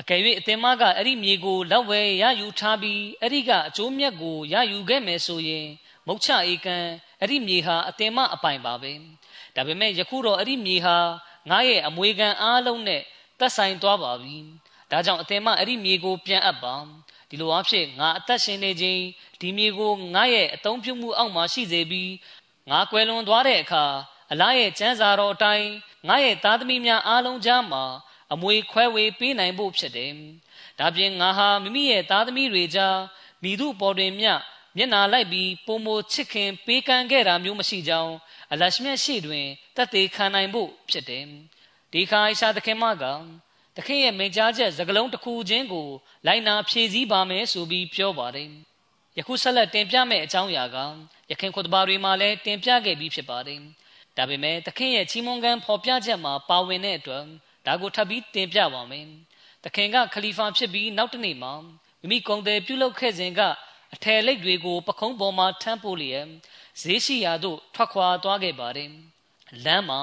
[0.00, 5.66] အကယ်၍အသင်မကအဲ့ဒီမြေကိုလက်ဝဲရယူထားပြီးအဲ့ဒီကအကျိုးမြတ်ကိုရယူခဲ့မယ်ဆိုရင်
[6.06, 6.86] မုတ်ချဧကန်
[7.20, 8.92] အဲ့ဒီမြေဟာအသင်မအပိုင်ပါပဲ
[9.56, 10.96] ဒါပေမဲ့ယခုတော့အဲ့ဒီမြေဟာ
[11.50, 13.02] ငါရဲ့အမွေခံအားလုံးနဲ့
[13.38, 14.36] သက်ဆိုင်သွားပါပြီ
[14.90, 16.74] ဒါကြောင့်အသင်မအဲ့ဒီမြေကိုပြန်အပ်ပါ
[17.28, 19.02] ဒီလိုအဖြစ်ငါအသက်ရှင်နေခြင်း
[19.40, 22.12] ဒီမြေကိုငါရဲ့အသုံးပြုမှုအောက်မှာရှိစေပြီး
[22.70, 23.84] ငါကွယ်လွန်သွားတဲ့အခါ
[24.32, 25.68] အလားရဲ့ကျမ်းစာတော်အတိုင်း
[26.08, 27.84] ငါရဲ့သားသမီးများအားလုံးကြားမှာ
[28.32, 30.12] အမွေခွဲဝေပေးနိုင်ဖို့ဖြစ်တယ်။
[30.78, 32.96] ဒါပြင်ငါဟာမိမိရဲ့သားသမီးတွေကြား
[33.42, 34.26] မိသူပေါ်တွင်မြ
[34.76, 38.14] မျက်နာလိုက်ပြီးပုံမချစ်ခင်ပေးကမ်းခဲ့တာမျိုးမရှိကြောင်း
[38.52, 39.46] အလရှမြတ်ရှိတွင်
[39.76, 41.24] တတ်သေးခံနိုင်ဖို့ဖြစ်တယ်။
[41.92, 43.04] ဒီခါအိရှာသခင်မက
[43.76, 45.88] သခင်ရဲ့မိန့်ကြားချက်စကလုံးတစ်ခုချင်းကို
[46.26, 48.50] လိုက်နာဖြည့်ဆည်းပါမယ်ဆိုပြီးပြောပါတယ်။
[49.18, 50.76] ယခုဆက်လက်တင်ပြမယ့်အကြောင်းအရာက
[51.30, 53.60] ယခင်ခွတ်ဘာတွေမှာလည်းတင်ပြခဲ့ပြီးဖြစ်ပါတယ်။
[54.16, 57.24] ဒါပေမဲ့သခင်ရဲ့ချီးမွမ်းကမ်းဖော်ပြချက်မှာပါဝင်တဲ့အတွက်
[57.66, 59.06] ဒါကိုထပ်ပြီးတင်ပြပါမယ်။
[59.64, 61.52] သခင်ကခလီဖာဖြစ်ပြီးနောက်တနေ့မှာ
[62.00, 63.40] မိမိကုံတယ်ပြုလုပ်ခဲ့စဉ်က
[63.94, 66.26] အထယ်လိပ်တွေကို ပခုံးပေါ်မှာထမ်းပိုးလျက်
[66.82, 68.90] ဈေးရှိရာသို့ထွက်ခွာသွားခဲ့ပါတယ်။
[69.64, 70.00] လမ်းမှာ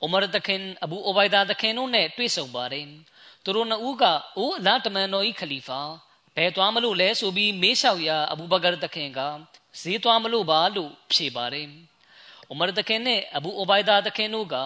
[0.00, 2.86] အိုမာသခင်အဘူအိုဘိုင်ဒါသခင်တို့နဲ့တွေ့ဆုံပါတယ်။
[3.44, 4.04] သူတို့နှစ်ဦးက
[4.36, 5.80] အိုးအလားတမန်တော်ဤခလီဖာ
[6.36, 9.20] ဘယ်သွားမလို့လဲဆိုပြီးမေးလျှောက်ရာအဘူဘကာသခင်က
[9.80, 11.68] ဈေးသွားမလို့ပါလို့ဖြေပါတယ်။
[12.48, 14.56] အိုမာသခင်နဲ့အဘူအိုဘိုင်ဒါသခင်တို့က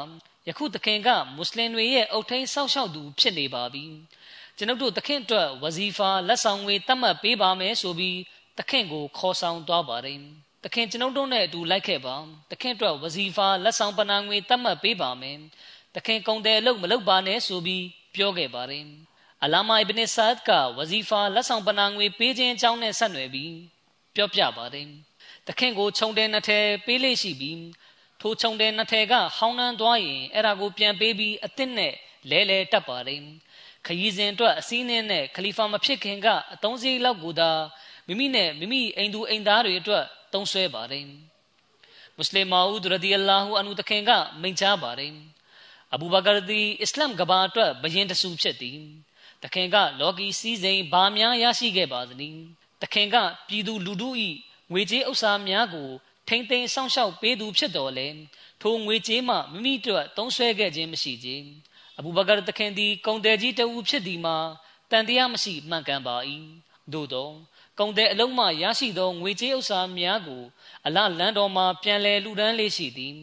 [0.48, 3.84] ယခုသခင်ကမွတ်စလင်တွေရဲ့အုတ်ထိန်ဆောက်ရှောက်သူဖြစ်နေပါပြီ။
[4.56, 8.18] ကျွန်ုပ်တို့သခင်အတွက်ဝဇီဖာလက်ဆောင်ငွေတတ်မှတ်ပေးပါမယ်ဆိုပြီး
[8.58, 10.18] သခင်ကိုခေါ်ဆောင်သွားပါတယ်။
[10.64, 12.14] သခင်ကျွန်ုပ်တို့နဲ့အတူလိုက်ခဲ့ပါ။
[12.50, 15.38] သခင်အတွက်ဝဇီဖာလက်ဆောင်ပနာငွေတတ်မှတ်ပေးပါမယ်။
[15.94, 17.84] သခင်ကုံတယ်လို့မလုပ်ပါနဲ့ဆိုပြီး
[18.14, 18.84] ပြောခဲ့ပါတယ်။
[19.44, 23.54] အလာမာအစ်ဘင်ဆာဒ်ကဝဇီဖာလက်ဆောင်ပနာငွေပေးခြင်းအကြောင်းနဲ့ဆက်နွယ်ပြီး
[24.14, 24.88] ပြောပြပါတယ်။
[25.46, 27.60] သခင်ကိုခြုံတယ်နှစ်ထဲပေးလေးရှိပြီး
[28.20, 31.94] ထိုခြုံတဲ့နှစ်ထည်ကဟောင်းနှမ်းသွားရင်အဲ့ဒါကိုပြန်ပေးပြီးအစ်စ်နဲ့
[32.30, 33.22] လဲလဲတက်ပါတယ်
[33.86, 37.50] ခရီးစဉ်အတွက်အစည်းအဝေးနဲ့ခလီဖာမဖြစ်ခင်ကအသုံးစရိတ်လောက်ကိုသာ
[38.06, 41.04] မိမိနဲ့မိမိအိမ်သူအိမ်သားတွေအတွက်သုံးဆွဲပါတယ်
[42.16, 45.12] မွတ်စလင်မာဦးရဒီအလာဟူအန်ဟူတခင်ကမိန့်ကြားပါတယ်
[45.94, 48.78] အဘူဘကာသည်အစ္စလမ်ကဘာအတွက်ဘယင်တဆူဖြစ်သည်
[49.42, 52.40] တခင်ကလောကီစည်းစိမ်ဘာများရရှိခဲ့ပါသနည်း
[52.82, 53.16] တခင်က
[53.48, 54.10] ပြည်သူလူထု၏
[54.72, 55.88] ငွေကြေးဥစ္စာများကို
[56.28, 58.08] ထိမ့်သိမ်းဆောင်ရှောက်ပေးသူဖြစ်တော်လဲ
[58.62, 61.46] ထိုငွေကြေးမှမိမိတို့သုံးဆွဲခဲ့ခြင်းမရှိခြင်း
[61.98, 64.36] အဘူဘကာတခင်သည်ကုံတယ်ကြီးတဦးဖြစ်သည်မှာ
[64.90, 66.16] တန်တရားမရှိမှန်ကန်ပါ၏
[66.92, 67.30] သို့သော
[67.78, 70.42] ကုံတဲ့အလုံးမှရရှိသောငွေကြေးဥစ္စာများကို
[70.86, 73.16] အလလန်တော်မှာပြန်လည်လူဒန်းလေးရှိသည်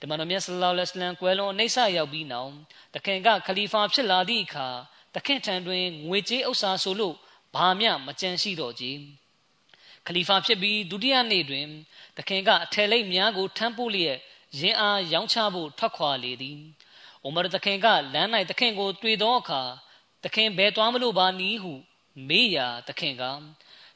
[0.00, 2.52] တမန်တော်မြတ်ဆလ္လာလဟ်အလိုင်းကွယ်လွန်အိဆာရောက်ပြီးနောက်
[2.94, 4.68] တခင်ကခလီဖာဖြစ်လာသည့်အခါ
[5.14, 7.14] တခင်ထံတွင်ငွေကြေးဥစ္စာဆိုလို့
[7.54, 8.84] ဘာမျှမကြံရှိတော့ကြ
[10.06, 11.66] ခလီဖာဖြစ်ပြီးဒုတိယနေ့တွင်
[12.16, 14.18] သခင်ကအထယ်လိပ်များကိုထမ်းပိုးလျက်
[14.58, 16.58] ရင်အားရောင်းချဖို့ထွက်ခွာလေသည်
[17.22, 19.62] အိုမာသခင်ကလမ်း၌သခင်ကိုတွေ့သောအခါ
[20.24, 21.72] သခင်ဘယ်သွားမလို့ပါနည်းဟု
[22.28, 23.24] မေးရာသခင်က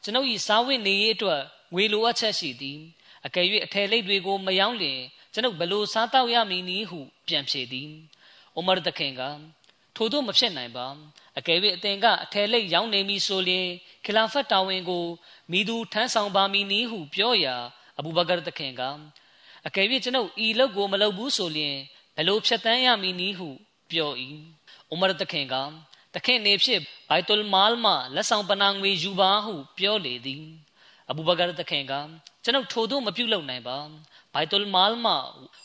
[0.03, 1.42] ကျွန်ုပ်၏စားဝတ်နေရေးအတွက်
[1.74, 2.78] ငွေလိုအပ်ချက်ရှိသည်
[3.26, 5.01] အကယ်၍အထယ်လိပ်တွေကိုမယောင်းလျင်
[5.32, 7.90] ကျွန်ုပ်ဘယ်လိုစားတောက်ရမည်နည်းဟုပြန်ဖြေသည်
[8.55, 9.22] အိုမာသခင်က
[9.96, 10.86] ထို့သောမဖြစ်နိုင်ပါ
[11.38, 13.68] အကယ်၍အသင်ကအထယ်လိပ်ရောင်းနေမည်ဆိုလျင်
[14.05, 15.05] ခလာဖတ်တာဝန်ကို
[15.51, 17.57] မိသူထမ်းဆောင်ပါမည်နည်းဟုပြောရာ
[17.99, 18.82] အဘူဘကာတခင်က
[19.66, 21.76] အကယ်၍ကျွန်ုပ်ဤလောက်ကိုမလုပ်ဘူးဆိုလျင်
[22.16, 23.49] ဘယ်လိုဖြတ်တန်းရမည်နည်းဟု
[23.90, 24.11] ပြော၏
[24.92, 25.55] ဥမရတခင်က
[26.14, 30.44] တခင်နေဖြစ်ဘိုက်တုလ်မာလ်မှလက်ဆောင်ပနာငွေယူပါဟုပြောလေသည်
[31.11, 31.92] အဘူဘကာတခင်က
[32.44, 33.78] ကျွန်ုပ်ထို့သို့မပြုလုပ်နိုင်ပါ
[34.34, 35.14] ဘိုက်တုလ်မာလ်မှ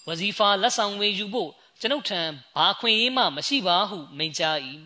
[0.07, 2.21] ဝဇီဖာလက်ဆောင်ငွေယူဖို့ကျွန်ုပ်ထံ
[2.55, 4.57] ဘာခွင့်ရေးမှမရှိပါဟုမိန့်ကြား၏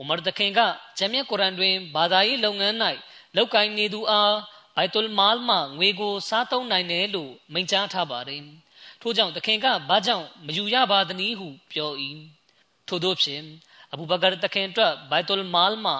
[0.00, 0.60] ဥမရတခင်က
[0.98, 2.76] ဂျမ်မြတ်ကုရ်အန်တွင်ဘာသာရေးလုပ်ငန်း၌
[3.36, 4.34] လောက်ကိုင်းနေသူအား
[4.76, 8.42] ဘိုက်တုလ်မာလ်မှငွေကိုစားသုံးနိုင်တယ်လို့မိန့်ကြားထားပါတယ်။
[9.00, 11.90] ထို့ကြောင့်သခင်ကဘာကြောင့်မယူရပါသနည်းဟုပြော၏။
[12.88, 13.44] ထို့သောဖြင့်
[13.92, 15.94] အဘူဘကာသခင်အတွက်ဘိုက်တုလ်မာလ်မှ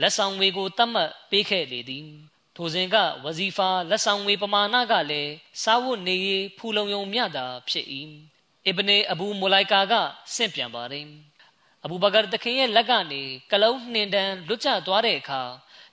[0.00, 2.06] လက်ဆောင်ငွေကိုတတ်မှတ်ပေးခဲ့လေသည်။
[2.56, 7.86] ထိုစဉ်ကဝဇီဖာလက်ဆောင်ငွေပမာဏကလည်းစားဝတ်နေရေးဖူလုံယုံမြတာဖြစ်၏။
[8.66, 9.94] အစ်ဘနေအဘူမူလိုက်ကာက
[10.34, 11.06] ဆင့်ပြန်ပါတယ်။
[11.84, 13.22] အဘူဘကာသခင်ရဲ့လက်ကနေ
[13.52, 15.42] ကလုံးနှင်တန်းလွတ်ကျသွားတဲ့အခါ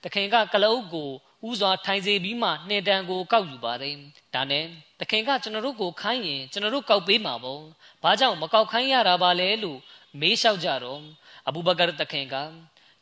[0.03, 1.09] သခင်ကကလုံးကို
[1.47, 3.95] ဥစွာထိုင်စေပြီးမှနှင်တန်ကိုကောက်ယူပါတယ်။
[4.33, 4.65] ဒါနဲ့
[4.99, 7.61] သခင်ကကျွန်တော်တို့ကိုခိုင်းရင်ကျွန်တော်တို့ကောက်ပေးမှာပေါ့။
[8.03, 9.79] ဘာကြောင့်မကောက်ခိုင်းရတာပါလဲလို့
[10.19, 11.01] မေးလျှောက်ကြတော့
[11.47, 12.35] အဘူဘကာသခင်က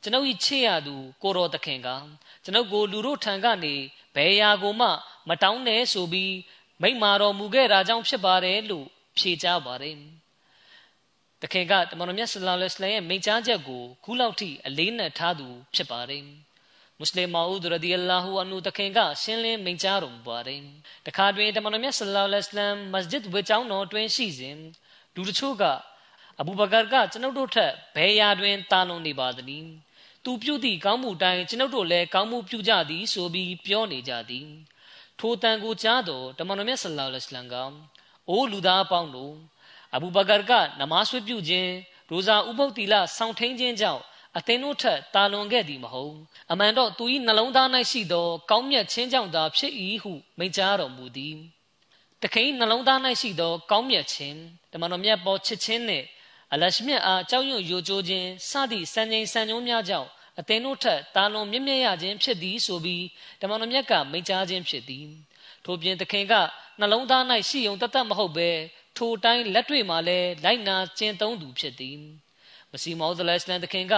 [0.01, 1.89] ကျွန်ုပ်ဤချစ်ရသူကိုတော်သခင်က
[2.43, 3.75] ကျွန်ုပ်ကိုလူတို့ထံကနေ
[4.15, 4.87] ဘယ်ရာကိုမှ
[5.29, 6.33] မတောင်းနဲ့ဆိုပြီး
[6.81, 8.87] မိန့်မာတော်မူခဲ့တာကြောင့်ဖြစ်ပါတယ်လို့
[9.17, 9.95] ဖြေကြားပါတယ်။
[11.41, 16.23] တခင်ကတမန်တော်မြတ်ဆလ္လာလဟ်အလိုင်းရဲ့မိန့်ကြားချက်ကိုခုလောက်ထိအလေးနက်ထားသူဖြစ်ပါတယ်။
[16.99, 20.61] မွတ်စလင်မာဦးဒ်ရဒီအလာဟူအန်နူတခင်ကရှင်းလင်းမိန့်ကြားတော်မူပါတယ်
[21.07, 24.55] တခါတွင်တမန်တော်မြတ်ဆလ္လာလဟ်အလัยဟိဝါစလမ်မစဂျစ်ဝေကျောင်းတော်တွင်ရှိစဉ်
[25.15, 25.63] လူတချို့က
[26.39, 29.69] အဘူဘကာကကျွန်ုပ်တို့ထက်ဘယ်ရာတွင်တာလွန်နေပါသနည်း
[30.23, 34.47] သူပြုသည့်ကောင်းမှုတိုင်းကျွန်ုပ်တို့လည်းကောင်းမှုပြုကြသည်ဆိုပြီးပြောနေကြသည်
[35.19, 37.55] ထိုတန်ကိုကြားတော်တမန်တော်မြတ်ဆလ္လာလဟ်အလัยဟိဝါစလမ်က
[38.29, 39.33] အိုးလူသားအပေါင်းတို့
[39.95, 41.71] အဘူဘကာကနမဆွေပြုခြင်း
[42.09, 44.01] ရိုဇာဥပုပ်တီလဆောင်းထိန်ခြင်းကြောင့်
[44.37, 46.15] အသင်တို့ထက်တာလွန်ခဲ့သည်မဟုတ်
[46.51, 49.73] အမှန်တော့သူ၏နှလုံးသား၌ရှိသောကောင်းမြတ်ခြင်းကြောင့်သာဖြစ်၏
[50.03, 51.35] ဟုမိန့်ကြားတော်မူသည်
[52.21, 54.37] တခင်နှလုံးသား၌ရှိသောကောင်းမြတ်ခြင်း
[54.71, 56.05] တမန်တော်မြတ်ပေါ်ချစ်ခြင်းနှင့်
[56.53, 63.03] အလရှမြတ်အားကြောက်ရွံ့ယိုကျိုးခြင်းစသည့်စံချိန်စံညွှန်းများကြောင့်အသင်တို့ထက်တာလွန်မြင့်မြတ်ရခြင်းဖြစ်သည်ဆိုပြီး
[63.41, 65.05] တမန်တော်မြတ်ကမိန့်ကြားခြင်းဖြစ်သည်
[65.65, 66.33] ထို့ပြင်သခင်က
[66.79, 68.49] နှလုံးသား၌ရှိုံတသက်မဟုတ်ဘဲ
[68.97, 71.97] ထိုတိုင်းလက်တွေ့မှာလည်းလိုက်နာကျင့်သုံးသူဖြစ်သည်
[72.71, 73.93] မစီမောဒလစ်လန်သခင်က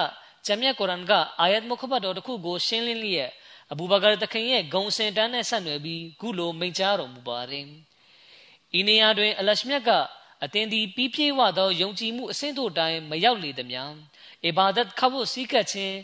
[0.45, 3.31] ဂျမ်မြတ်ကုရ်အန်ကအာယတ်မုခဘတ်တော်တစ်ခုကိုရှင်းလင်းလျက်
[3.71, 7.65] အဘူဘကာသခင်ရဲ့ဂုံစင်တန်းနဲ့ဆက်နွယ်ပြီးခုလိုမိန့်ကြားတော်မူပါတယ်။
[8.79, 9.91] ဤနေရာတွင်အလရှမြတ်က
[10.43, 13.91] အသင်သည်ပြီးပြည့်ဝသောယုံကြည်မှုအဆင့်တို့တိုင်းမရောက်လေသည်များ။
[14.45, 15.97] အီဘာဒတ်ခဝတ်စည်းကပ်ခြင်း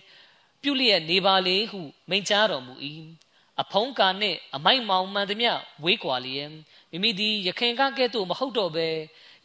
[0.62, 2.74] ပြုလျက်နေပါလေဟုမိန့်ကြားတော်မူ၏။
[3.62, 5.50] အဖုံးကာနှင့်အမိုက်မောင်မှန်သည်မြ
[5.84, 6.50] ဝေးကွာလျက်
[6.92, 8.88] မိမိသည်ရခင်ကကဲ့သို့မဟုတ်တော့ဘဲ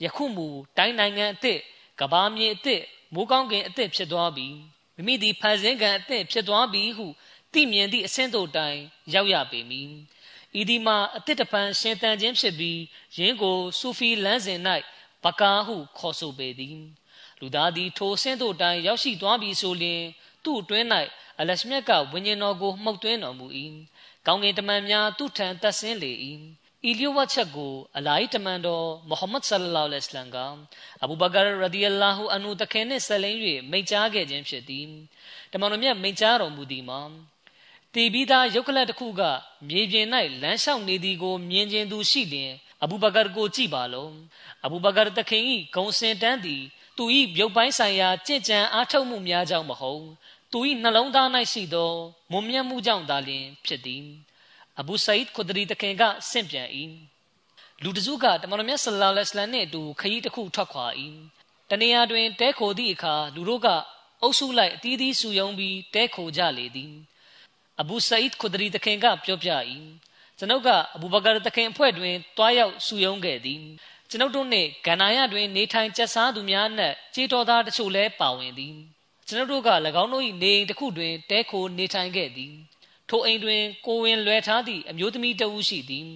[0.02, 1.60] ယခုမူတိုင်းနိုင်ငံအသစ်
[2.00, 2.82] ကဘာမြေအသစ်
[3.14, 4.48] မိုးကောင်းကင်အသစ်ဖြစ်သွားပြီ။
[4.96, 7.06] မိမိသည်ဖန်ဆင်းကံအသင့်ဖြစ်သွားပြီဟု
[7.52, 8.78] သိမြင်သည့်အဆင့်သို့တိုင်
[9.14, 9.90] ရောက်ရပေမည်
[10.60, 12.80] ဤဒီမှာအသစ်တပံရှင်တန်ခြင်းဖြစ်ပြီး
[13.16, 14.60] ယင်းကိုဆူဖီလမ်းစဉ်၌
[15.24, 16.78] ဘကာဟုခေါ်ဆိုပေသည်
[17.40, 20.02] လူသားသည်ထိုဆင့်သို့တိုင်ရောက်ရှိသွားပြီဆိုလျှင်
[20.44, 20.86] သူ့အတွင်း၌
[21.40, 23.46] အလရှမြတ်ကဝိညာဉ်တော်ကိုမှုတ်သွင်းတော်မူ၏
[24.26, 26.12] ကောင်းကင်တမန်များသူ့ထံတက်ဆင်းလေ၏
[26.88, 30.38] ဤလျဝတ်ချက်ကိုအလာဟ်တမန်တော်မုဟမ္မဒ်ဆလ္လာလဟ်အလိုင်းက
[31.02, 33.38] အဘူဘကာရဒီအလာဟူအန်နူတခင်နှင့်ဆက်လင်း၍
[33.70, 34.84] မိန့်ကြားခဲ့ခြင်းဖြစ်သည်
[35.52, 37.00] တမန်တော်မြတ်မိန့်ကြားတော်မူသည်မှာ
[37.94, 39.22] တီဘီသားယုတ်ကလတ်တစ်ခုက
[39.68, 40.06] မြေပြင်၌
[40.42, 44.14] လမ်းလျှောက်နေသည်ကိုမြင်ခြင်းသူရှိလျင်အဘူဘကာကိုကြည့်ပါလုံး
[44.64, 45.42] အဘူဘကာတခင်၏
[45.74, 46.62] ဂုံစင်တန်းသည်
[46.96, 47.04] သူ၏
[47.40, 50.04] ရုပ်ပိုင်းဆိုင်ရာကြင်ကြံအားထုတ်မှုများကြောင့်မဟုတ်
[50.52, 51.92] သူ၏နှလုံးသား၌ရှိသော
[52.30, 54.04] မွန်မြတ်မှုကြောင့်သာလျှင်ဖြစ်သည်
[54.80, 56.68] အဘူဆာအစ်ခွဒရီတခင်ကဆင့်ပြန်၏
[57.82, 60.86] လူတစုကတမန်တော်မြတ်ဆလ္လာလဟ်အလိုင်းနှင့်အတူခရီးတစ်ခုထွက်ခွာ၏
[61.70, 63.68] တနေရာတွင် တဲခိုသည့်အခါလူတို့က
[64.22, 66.92] အုပ်စုလိုက်အသီးသီးစုယုံပြီးတဲခိုကြလေသည်
[67.80, 69.50] အဘူဆာအစ်ခွဒရီတခင်ကပြောပြ၏
[70.38, 73.62] ကျွန်ုပ်ကအဘူဘကာတခင်အဖွဲ့တွင်တွားရောက်စုယုံခဲ့သည်
[74.10, 78.76] ကျွန်ုပ်တို့နှင့်ဂန္နာယတွင်နေထိုင်ကျက်စားသူများနှင့်ကြေးတော်သားတချို့လည်းပါဝင်သည်
[79.26, 79.70] ကျွန်ုပ်တို့က၎
[80.02, 82.54] င်းတို့၏နေအိမ်တစ်ခုတွင်တဲခိုနေထိုင်ခဲ့သည်
[83.08, 86.08] ထိုအိမ်တွင်ကိုဝင်လွယ်ထားသည့်အမျိုးသမီးတဦးရှိသည်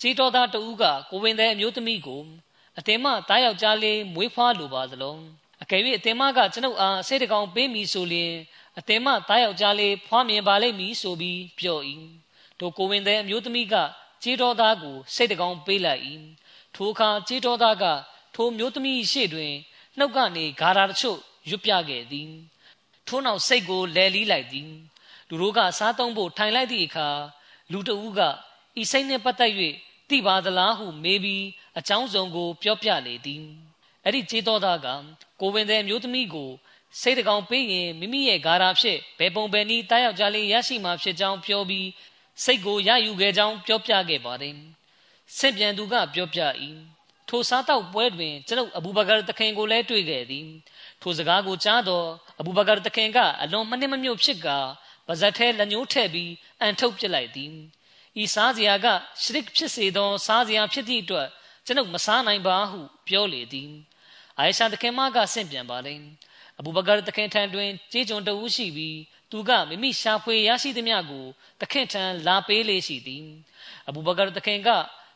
[0.00, 2.22] ကြေးတော်သားတဦးကကိုဝင်တဲ့အမျိုးသမီးကို
[2.78, 5.22] အတင်မတားယောက်ျားလေးမွေးဖွားလိုပါသလုံး
[5.62, 8.32] အကယ်၍အတင်မကကျွန်ုပ်အားစိတ်တကောင်ပေးမည်ဆိုလျင်
[8.78, 11.80] အတင်မတားယောက်ျားလေးဖွားမြင်ပါလိမ့်မည်ဆိုပြီးပြော၏
[12.58, 13.74] ထိုကိုဝင်တဲ့အမျိုးသမီးက
[14.22, 16.02] ကြေးတော်သားကိုစိတ်တကောင်ပေးလိုက်၏
[16.74, 17.84] ထိုအခါကြေးတော်သားက
[18.34, 19.52] ထိုမျိုးသမီးရှေ့တွင်
[19.98, 21.18] နှုတ်ကနေဂါရာတချို့
[21.48, 22.30] ရွတ်ပြခဲ့သည်
[23.08, 24.70] ထို့နောက်စိတ်ကိုလဲလီးလိုက်သည်
[25.28, 27.08] လူတို့ကစားသုံးဖို့ထိုင်လိုက်သည့်အခါ
[27.72, 28.20] လူတဦးက
[28.80, 29.52] ဤစိတ်နှင့်ပတ်သက်၍
[30.08, 31.44] သိပါသလားဟုမေးပြီး
[31.78, 33.44] အကြောင်းစုံကို ပြောပြလေသည်
[34.04, 34.88] အဲ့ဒီကျေးတော်သားက
[35.40, 36.50] ကိုဝင်တဲ့မျိုးသမီးကို
[37.00, 41.88] စိတ်တကောင်ပေးရင်မိမိရဲ့ဂါရာဖြစ်ဘယ်ပုံဘယ်နည်းတားယောက်ျားလေးရရှိမှာဖြစ်ကြောင်းပြောပြီး
[42.44, 44.56] စိတ်ကိုရယူခဲ့ကြောင်းပြောပြခဲ့ပါတယ်
[45.36, 46.40] ဆင့်ပြန်သူကပြောပြ၏
[47.28, 50.46] ထိုစားတော့ပွဲတွင်ကျွန်ုပ်အဘူဘကာတခင်ကိုလည်းတွေ့ခဲ့သည်
[51.02, 52.06] ထိုစကားကိုကြားတော့
[52.40, 54.58] အဘူဘကာတခင်ကအလွန်မနှိမ့်မမြုပ်ဖြစ်ကာ
[55.06, 57.52] ပါဇက်ထဲလက်ညှိုးထည့်ပြီးအန်ထုတ်ပစ်လိုက်သည်
[58.22, 58.86] ဤစားစရာက
[59.22, 61.28] ရှရစ်ဖြစ်စေသော စားစရာဖြစ်သည့်အတွက်
[61.66, 63.70] ကျွန်ုပ်မစားနိုင်ပါဟုပြောလေသည်
[64.38, 65.94] အိုင်ရှာတခင်မကဆင့်ပြန်ပါလေ
[66.58, 68.98] အဘူဘကာတခင်ထံတွင်ကြေးကျွန်တဦးရှိပြီး
[69.30, 71.26] သူကမိမိရှာဖွေရရှိသည်များကို
[71.60, 73.24] တခင်ထံလာပေးလေရှိသည်
[73.88, 74.68] အဘူဘကာတခင်က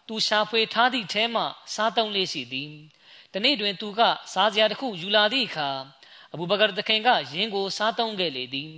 [0.08, 1.42] သူရှာဖွေထားသည့်ထဲမှ
[1.74, 2.70] စားသုံးလေရှိသည်
[3.34, 4.00] တနေ့တွင်သူက
[4.32, 5.70] စားစရာတစ်ခုယူလာသည့်အခါ
[6.32, 8.72] အဘူဘကာတခင်ကယင်းကိုစားသုံးခဲ့လေသည်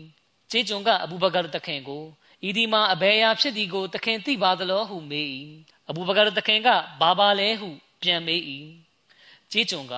[0.51, 2.05] ကျေးကျွန်ကအဘူဘကာတခင်ကို
[2.49, 5.29] ဤဒီမှာအဘယ်အရာဖြစ်သည်ကိုတခင်သိပါသလောဟုမေး၏
[5.89, 6.69] အဘူဘကာတခင်က
[7.01, 7.69] ဘာပါလဲဟု
[8.03, 8.43] ပြန်မေး၏
[9.53, 9.95] ကျေးကျွန်က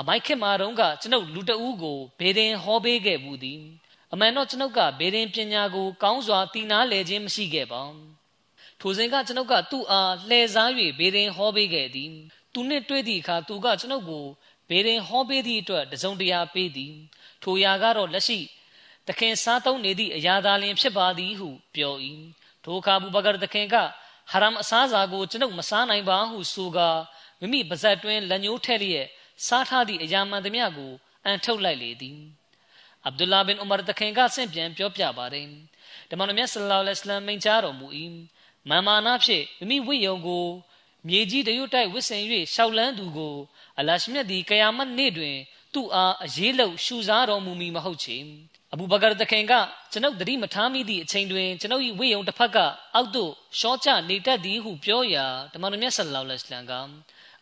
[0.00, 3.60] အမိုက်ခင်မာတော့ကကျွန်ုပ်လူတအူးကိုဘေဒင်ဟောပေးခဲ့ဘူးသည်
[4.12, 7.82] အမှန်တော့ကျွန်ုပ်ကဘေဒင်ပညာကိုကောင်းစွာသိနာလဲခြင်းမရှိခဲ့ပါ
[8.80, 12.10] ထိုစဉ်ကကျွန်ုပ်ကသူ့အားလှည့်စား၍ဘေဒင်ဟောပေးခဲ့သည်
[12.52, 14.26] သူနှင့်တွေ့သည့်အခါသူကကျွန်ုပ်ကို
[14.70, 16.94] ဘေဒင်ဟောပေးသည့်အတွက်တစုံတရာပေးသည်
[17.42, 18.38] ထိုရာကတော့လက်ရှိ
[19.08, 21.94] တခင်စားသုံးနေသည့်အရာသာလျင်ဖြစ်ပါသည်ဟုပြော၏
[22.64, 23.76] ထိုအခါဘူဘကာတခင်က
[24.30, 26.88] ဟရမ်အစားစာကိုကျွန်ုပ်မစားနိုင်ပါဟုဆိုကာ
[27.40, 29.08] မိမိပါဇက်တွင်လက်ညှိုးထည့်လျက်
[29.46, 30.92] စားထားသည့်အရာမှန်သမျှကို
[31.24, 32.18] အန်ထုတ်လိုက်လေသည်
[33.04, 35.46] အဗ်ဒူလာဘင်ဥမာတခင်ကဆင့်ပြန်ပြောပြပါတယ်
[36.10, 37.86] တမန်တော်မြတ်ဆလ္လာလဟ်အလัยဟိဝါစလမ်မိန့်ကြားတော်မူ၏
[38.70, 40.46] မာမာနာဖြင့်မိမိဝိယုံကို
[41.08, 42.22] မြေကြီးတရွတ်တိုက်ဝစ်ဆင်၍
[42.54, 43.36] ရှောက်လန်းသူကို
[43.78, 45.36] အလရှမြတ်သည်ကယာမတ်နေ့တွင်
[45.74, 48.16] သူ့အားအရေးလုံရှူစားတော်မူမီမဟုတ်ချေ
[48.72, 49.52] အဘူဘကာတခင်က
[49.92, 52.58] ကျွန်ုပ်တတိမထားမိသည့်အချိန်တွင်ကျွန်ုပ်၏ဝိယုံတစ်ဖက်က
[52.94, 56.72] အောက်သို့ရှော့ချနေတတ်သည်ဟုပြောရာတမန်တော်မြတ်ဆလ္လာလဟ်အလัยဟိဝါစလမ်က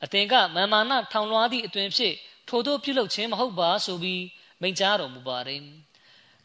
[0.05, 2.15] အသင်ကမာမာနာထောင်လွှားသည့်အတွင်ဖြင့်
[2.49, 4.25] ထိုတို့ပြုလုပ်ခြင်းမဟုတ်ပါဆိုပြီး
[4.61, 5.63] မိန့်ကြားတော်မူပါတယ်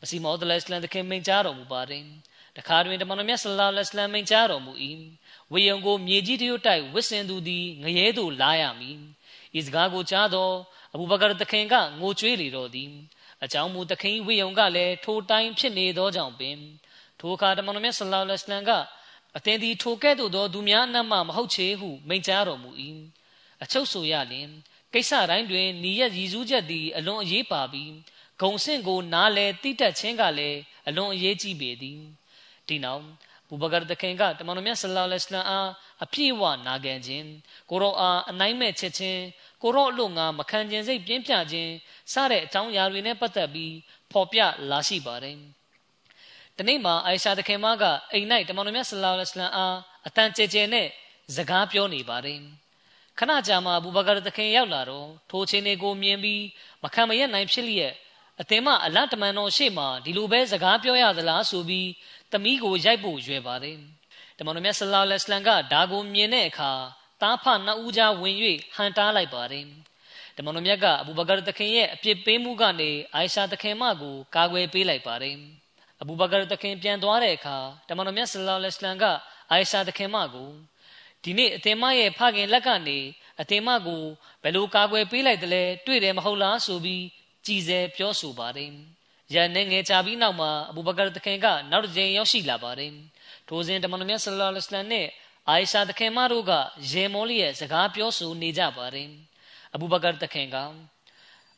[0.04, 2.04] အစီမောဒလစ်လန်တခင်မိန့်ကြားတော်မူပါတယ်
[2.58, 4.74] တခါတွင်တမန်တော်မြတ်ဆလ္လာလဟ်အလိုင်းမိန့်ကြားတော်မူ၏
[5.52, 8.98] ဝေယံကိုမြေကြီးတရွတ်တိုက်ဝစ်စင်သူသည်ငရဲသို့လာရမည်
[9.60, 10.50] ဤစကားကိုကြားသော
[10.94, 12.90] အဘူဘကာတခင်ကငိုကြွေးလေတော်သည်
[13.44, 16.58] အကြောင်းမူတခင်ဝေယံကလည်းထိုတိုင်းဖြစ်နေသောကြောင့်ပင်
[17.20, 18.72] ထိုအခါတမန်တော်မြတ်ဆလ္လာလဟ်အလိုင်းက
[19.38, 22.70] အသင်သည်ထိုကဲ့သို့သောသူများအနက်မှမဟုတ်ချေဟုမိန့်ကြားတော်မူ၏
[23.64, 24.50] အချုပ်ဆိုရလျင်
[24.94, 27.94] ကိစ္စတိုင်းတွင်နီးရရည်စူးချက်သည်အလွန်အရေးပါပြီး
[28.42, 32.00] ဂုံဆင့်ကိုနားလဲတိတက်ခြင်းကလည်းအလွန်အရေးကြီးပေသည်
[32.68, 33.04] ဒီနောက်
[33.48, 35.70] ဘူဘကာတခင်ကတမန်တော်မြတ်ဆလ္လာလဟ်အလัยဟ်အား
[36.04, 37.28] အပြည့်အဝနာခံခြင်း
[37.70, 39.22] ကိုရောအားအနိုင်မဲ့ချက်ချင်း
[39.64, 41.72] ကိုရောအလို့ငါမခံခြင်းစိတ်ပြင်းပြခြင်း
[42.14, 43.74] စတဲ့အကြောင်းအရာတွေနဲ့ပတ်သက်ပြီး
[44.12, 44.40] ဖော်ပြ
[44.70, 45.38] လာရှိပါတယ်
[46.58, 49.78] တနေ့မှာအိုင်ရှာတခင်မကအိမ်၌တမန်တော်မြတ်ဆလ္လာလဟ်အလัยဟ်အား
[50.08, 50.88] အတန်ကြဲကြဲနဲ့
[51.36, 52.40] စကားပြောနေပါတယ်
[53.20, 56.44] ခဏကြာမှဘူဘကာတခင်ရောက်လာတော့ထိုချင်းတွေကိုမြင်ပြီး
[56.84, 57.94] မခံမရနိုင်ဖြစ်လျက်
[58.42, 61.90] အသင်မအလတ်တမန်တော်ရှေ့မှာဒီလိုပဲစကားပြောရသလားဆိုပြီး
[62.32, 63.78] သမီးကိုရိုက်ဖို့ရွယ်ပါတယ်
[64.38, 66.72] တမန်တော်မြတ်ဆလ္လာလဟ်အလัยဟ်ကဒါကိုမြင်တဲ့အခါ
[67.22, 68.36] တားဖနှစ်ဦးကြားဝင်၍
[68.76, 69.66] ဟန်တားလိုက်ပါတယ်
[70.38, 75.36] တမန်တော်မြတ်ကအဘူဘကာတခင်ရဲ့အပြစ်ပေးမှုကနေအိုင်ရှာတခင်မကိုကာကွယ်ပေးလိုက်ပါတယ်
[76.02, 77.58] အဘူဘကာတခင်ပြန်သွားတဲ့အခါ
[77.90, 79.06] တမန်တော်မြတ်ဆလ္လာလဟ်အလัยဟ်က
[79.50, 80.50] အိုင်ရှာတခင်မကို
[81.24, 83.00] ဒီနေ့အသင်မရဲ့ဖခင်လက်ကနေ
[83.42, 84.04] အသင်မကို
[84.44, 87.04] ဘယ်လိုကာကွယ်ပေးလိုက်တယ်လဲတွေ့တယ်မဟုတ်လားဆိုပြီး
[87.46, 88.72] ကြည်စဲပြောဆိုပါတယ်။
[89.34, 92.92] ရန်နေငယ်ချပြီးနောက်မှာအဘူဘကာတခင်ကနောက်တစ်ကြိမ်ရောက်ရှိလာပါတယ်။
[93.48, 95.08] ထိုစဉ်တမန်တော်မြတ်ဆလ္လာလဟ်အလัยဟ်နဲ့
[95.48, 96.52] အိုင်ရှာတခင်မတို့က
[96.92, 99.10] ရေမောလီရဲ့စကားပြောဆိုနေကြပါတယ်။
[99.74, 100.58] အဘူဘကာတခင်က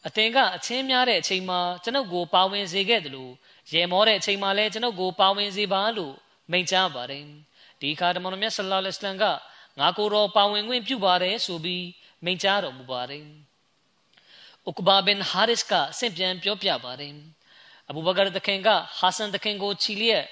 [0.07, 3.34] အသင်ကအချင်းများတဲ့အချိန်မှာကျွန်ုပ်ကိုပါဝင်စေခဲ့တယ်လို့
[3.74, 6.13] ရေမောတဲ့အချိန်မှာလည်းကျွန်ုပ်ကိုပါဝင်စေပါလို့
[6.51, 7.24] မိန့်ကြားပါတယ်။
[7.82, 9.26] ဒီခါတမန်တော်မြတ်ဆလ္လာလဟ်အလัยဟ်က
[9.80, 11.86] ငါကိုယ်တော်ပါဝင်ခွင့်ပြုပါတယ်ဆိုပြီး
[12.23, 13.26] မိန့်ကြားတော်မူပါတယ်။
[14.69, 17.13] ဥကဘာဘင်ဟာရစ်ကဆင့်ပြန်ပြောပြပါတယ်။
[17.89, 18.69] အဘူဘကာတခင်က
[18.99, 20.26] ဟာဆန်တခင်ကိုချီလျက်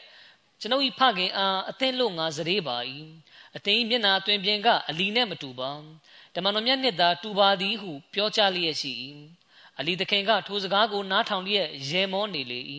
[0.60, 2.78] ကျွန်ုပ်၏ဖခင်အားအသင်လို့ငါစရေပါ၏။
[3.58, 5.70] အသင်၏မျက်နာအတွင်ပြင်ကအလီနဲ့မတူပါ။
[6.36, 8.92] တမန်တော်မြတ်နှစ်သာတူပါသည်ဟုပြောကြလျက်ရှိ၏။
[9.80, 12.60] အလီတခင်ကထိုစကားကိုနားထောင်လျက်ရေမောနေလေ၏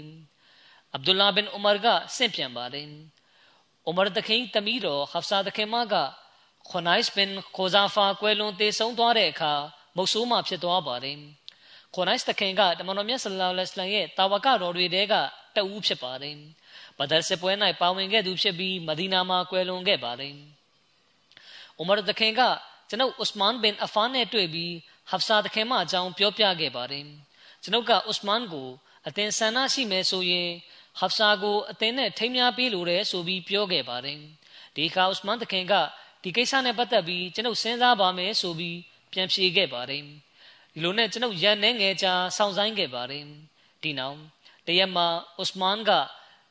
[0.95, 1.87] ။အဗ်ဒူလာဘင်ဥမာက
[2.17, 2.87] ဆင့်ပြန်ပါတယ်။
[3.89, 5.95] ဥမာတခင်တမီးတော်ဟဖ်ဆာတခင်မက
[6.69, 9.53] ခွန်နိုက်စ်ဘင်ခိုဇာဖာကွယ်လွန်တေဆုံးသွားတဲ့အခါ
[9.97, 11.19] မုတ်ဆိုးမှဖြစ်သွားပါတယ်
[11.95, 15.15] ခွန်နိုက်စ်တခင်ကတမန်တော်မြတ်ဆလ္လာလဟ်အလိုင်းရဲ့တာဝကတော်တွေတဲက
[15.55, 16.37] တအူးဖြစ်ပါတယ်
[16.99, 20.35] ဘဒရ်စစ်ပွဲ၌ပါဝင်ခဲ့သူဖြစ်ပြီးမဒီနာမှာကွယ်လွန်ခဲ့ပါတယ်
[21.81, 22.41] ဥမာတခင်က
[22.89, 24.73] ကျွန်ုပ်ဥစမန်ဘင်အဖာနဲ့တွေ့ပြီး
[25.11, 27.05] ဟဖ်ဆာတခင်မအကြောင်းပြောပြခဲ့ပါတယ်
[27.63, 28.69] ကျွန်ုပ်ကဥစမန်ကို
[29.09, 30.51] အသင်ဆန္ဒရှိမယ်ဆိုရင်
[31.01, 34.19] ဟဖ်ဆာကိုအသင်နဲ့ထိမ်းများပေးလိုတယ်ဆိုပြီးပြောခဲ့ပါတယ်
[34.77, 35.75] ဒီခါဥစမန်တခင်က
[36.25, 38.79] ဒီကိစ္စနဲ့ပတ်သက်ပြီးကျွန်ုပ်စဉ်းစားပါမယ်ဆိုပြီး
[39.13, 43.25] ပြန်ဖြေခဲ့ပါတယ်ဒီလိုနဲ့ကျွန်ုပ်ရန်နေငယ်ကြာစောင့်ဆိုင်ခဲ့ပါတယ်
[43.83, 44.19] ဒီနောက်
[44.67, 45.07] တရက်မှာ
[45.43, 45.91] ဥစမန်က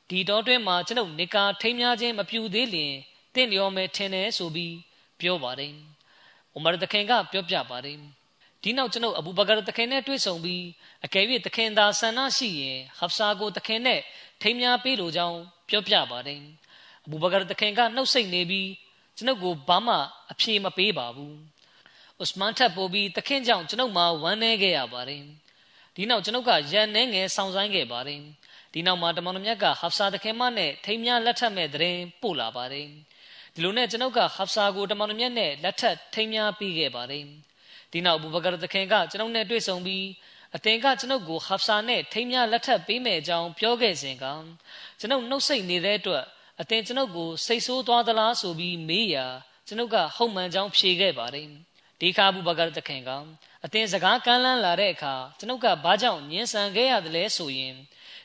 [0.09, 2.93] ဒီတော့တွင်မှာကျွန်ုပ်နေကာထိမ်းများခြင်းမပြုသေးလျင်
[3.35, 4.75] တင့်လျော်မယ်ထင်တယ်ဆိုပြီး
[5.19, 5.73] ပြောပါတယ်
[6.55, 7.97] ဥမာတခင်ကပြောပြပါတယ်
[8.61, 10.63] ဒီနောက်ကျွန်ုပ်အဘူဘကာတခင်နဲ့တွေ့ဆုံပြီး
[11.05, 13.99] အကယ်၍တခင်သာဆန္ဒရှိရင်ဟဖ်ဆာကိုတခင်နဲ့
[14.41, 16.39] ထိမ်းများပေးလိုကြောင်းပြောပြပါတယ်
[17.05, 18.67] အဘူဘကာတခင်ကနှုတ်ဆက်နေပြီး
[19.17, 19.95] ကျွန်ုပ်ကိုဘာမှ
[20.31, 21.33] အဖြေမပေးပါဘူး။
[22.23, 25.23] ဥစမန်ထပ်ပို့ပြီးတခင်ကြောင့်ကျွန်ုပ်မှဝမ်းနည်းခဲ့ရပါတယ်။
[25.95, 28.21] ဒီနောက်ကျွန်ုပ်ကရန်နေငယ်ဆောင်ဆိုင်ခဲ့ပါတယ်။
[28.73, 32.87] ဒီနောက်မှာတမန်တော်မြတ်ကဟဖ်ဆာတခင်မနဲ့ထိမ်းများလက်ထပ်မဲ့တဲ့ပို့လာပါတယ်။
[33.53, 37.23] ဒီလိုနဲ့ကျွန်ုပ်ကဟဖ်ဆာကိုတမန်တော်မြတ်နဲ့လက်ထပ်ထိမ်းများပေးခဲ့ပါတယ်။
[37.91, 40.05] ဒီနောက်ဘူဘကာတခင်ကကျွန်ုပ်နဲ့တွေ့ဆုံပြီး
[40.55, 44.25] အသင်ကကျွန်ုပ်ကိုဟဖ်ဆာနဲ့ထိမ်းများလက်ထပ်ပေးမယ်အကြောင်းပြောခဲ့စဉ်က
[44.99, 46.25] ကျွန်ုပ်နှုတ်ဆက်နေတဲ့အတွက်
[46.61, 49.25] အတင်ကျွန်ုပ်ကိုစိတ်ဆိုးသွားသလားဆိုပြီးမေးရာ
[49.67, 51.47] ကျွန်ုပ်ကဟုတ်မှန်ကြောင်းဖြေခဲ့ပါတယ်
[51.99, 53.09] ဒီခါဘူးဘဂရတခင်က
[53.65, 57.73] အတင်စကားကမ်းလှမ်းလာတဲ့အခါကျွန်ုပ်ကဘာကြောင့်ညှင်းဆန်ခဲ့ရတယ်လဲဆိုရင်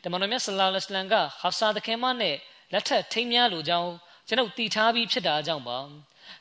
[0.02, 2.36] တမန်တော်မြတ်ဆလ္လာလဟ်အလัยဟ်ကဟဖ်ဆာတခင်မနဲ့
[2.72, 3.90] လက်ထက်ထိမ်းများလိုကြောင်း
[4.28, 5.78] ကျွန်ုပ်တည်ထားပြီးဖြစ်တာကြောင့်ပါ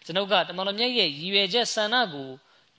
[0.06, 2.30] ကျွန်ုပ်ကတမန်တော်မြတ်ရဲ့ရည်ရွယ်ချက်ဆန္ဒကို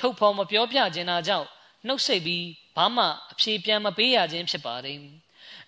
[0.00, 1.46] ထုတ်ဖော်မပြောပြခြင်းတာကြောင့်
[1.86, 2.46] နှုတ်ဆက်ပြီး
[2.76, 4.98] ဘာမှအဖြေပြန်မပေးရခြင်းဖြစ်ပါတယ်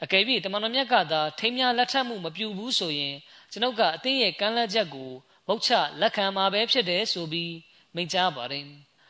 [0.03, 3.17] အကယ်၍တမန်တော်မြတ်ကသာထိမ်းများလက်ထပ်မှုမပြုဘူးဆိုရင်
[3.53, 5.11] ကျွန်ုပ်ကအသင်းရဲ့ကမ်းလှမ်းချက်ကို
[5.47, 5.71] မုတ်ချ
[6.01, 7.55] လက်ခံမှာပဲဖြစ်တယ်ဆိုပြီး
[7.95, 8.67] မိန့်ကြားပါတယ်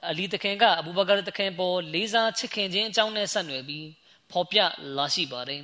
[0.09, 3.87] အလီတခင်ကအဘူဘကာတခင်ပေါ်လေးစားချစ်ခင်ခြင်းအကြောင်းနဲ့ဆက်နွယ်ပြီး
[4.31, 4.59] ဖော်ပြ
[4.97, 5.63] လာရှိပါတယ်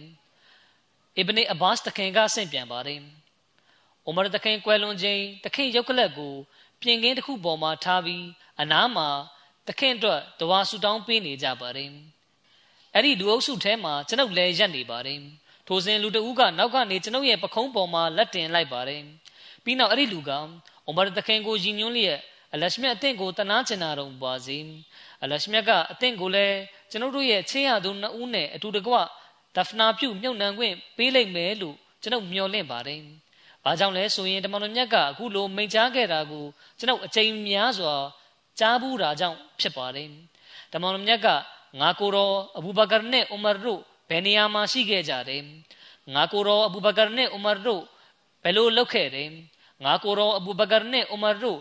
[1.16, 3.00] အစ်ဘနီအဘတ်တခင်ကဆင့်ပြန်ပါတယ်
[4.04, 6.34] အိုမာတခင်ကွယ်လွန်ခြင်းတခင်ရုပ်ကလပ်ကို
[6.80, 8.24] ပြင်ကင်းတစ်ခုပေါ်မှာထားပြီး
[8.60, 9.08] အနားမှာ
[9.68, 11.90] တခင်အတွက်တဝါဆူတောင်းပေးနေကြပါတယ်
[12.96, 15.20] အဲ့ဒီလူအုပ်စုထဲမှာကျွန်ုပ်လည်းရက်နေပါတယ်
[15.66, 19.02] ထိုစဉ်လူတဦးကနောက်ကနေကျွန်ုပ်ရဲ့ပခုံးပေါ်မှာလက်တင်လိုက်ပါတယ်
[19.64, 20.30] ပြီးနောက်အဲ့ဒီလူက
[20.86, 22.18] အိုမာတခင်ကိုယဉ်ညွှန်းလျက်
[22.54, 24.58] အလရှမြတ်အသင့်ကိုတနာကျင်နာတော်ပါစေ
[25.22, 26.58] အလရှမြတ်ကအသင့်ကိုလည်း
[26.90, 28.94] ကျွန်ုပ်တို့ရဲ့ချင်းရသူနှစ်ဦးနဲ့အတူတကွ
[29.56, 33.00] ဒဖနာပြုမြုပ်နှံခွင့်ပေးလိုက်မယ်လို့ကျွန်ုပ်မျှော်လင့်ပါတယ်။
[33.64, 36.44] ဘာကြောင့်လဲဆိုရင်တမန်တော်မြတ်ကအခုလိုမိန့်ကြားခဲ့တာကို
[36.78, 37.94] ကျွန်ုပ်အကြိမ်များစွာ
[38.58, 40.08] ကြားဘူးတာကြောင့်ဖြစ်ပါတယ်။
[40.72, 41.28] တမန်တော်မြတ်က
[41.80, 45.42] ငါကိုယ်တော်အဘူဘကာနဲ့ဥမာတို့ဘယ်နေရာမှာရှိခဲ့ကြတယ်။
[46.14, 47.82] ငါကိုယ်တော်အဘူဘကာနဲ့ဥမာတို့
[48.42, 49.28] ဘယ်လိုလုပ်ခဲ့တယ်။
[49.84, 51.58] ငါကိုယ်တော်အဘူဘကာနဲ့ဥမာတို့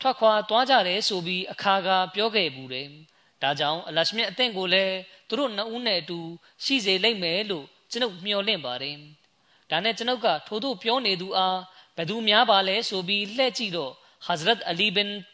[0.00, 2.86] ထွက်ခွာသွားကြတယ်ဆိုပြီးအခါကပြောခဲ့ဘူးတယ်။
[3.42, 4.96] ဒါကြောင့်အလရှမြတ်အသင်ကိုလည်း
[5.28, 6.18] သူတို့နှစ်ဦးနဲ့အတူ
[6.64, 8.96] ရှိစေလိမ့်မယ်လို့ကျွန်ုပ်မျှော်လင့်ပါတယ်။
[9.70, 11.58] ဒါနဲ့ကျွန်ုပ်ကထို့သို့ပြောနေသူအား
[11.96, 13.92] ဘယ်သူများပါလဲဆိုပြီးလှည့်ကြည့်တော့
[14.26, 15.24] Hazrat Ali bin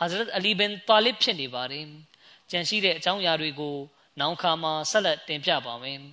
[0.00, 1.86] Hazrat Ali bin Talib ဖြစ်နေပါတယ်။
[2.51, 3.75] ကြံရှိတဲ့အကြောင်းအရာတွေကို
[4.19, 5.99] နောက်ခါမှာဆက်လက်တင်ပြပါမယ်။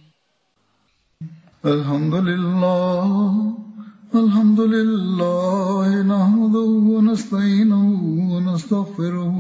[1.72, 3.68] Alhamdulillah
[4.14, 7.84] الحمد لله نحمده ونستعينه
[8.32, 9.36] ونستغفره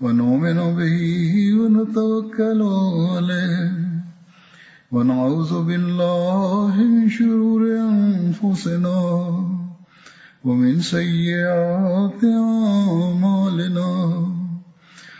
[0.00, 0.98] ونؤمن به
[1.58, 2.60] ونتوكل
[3.14, 3.72] عليه
[4.92, 8.98] ونعوذ بالله من شرور أنفسنا
[10.44, 13.90] ومن سيئات أعمالنا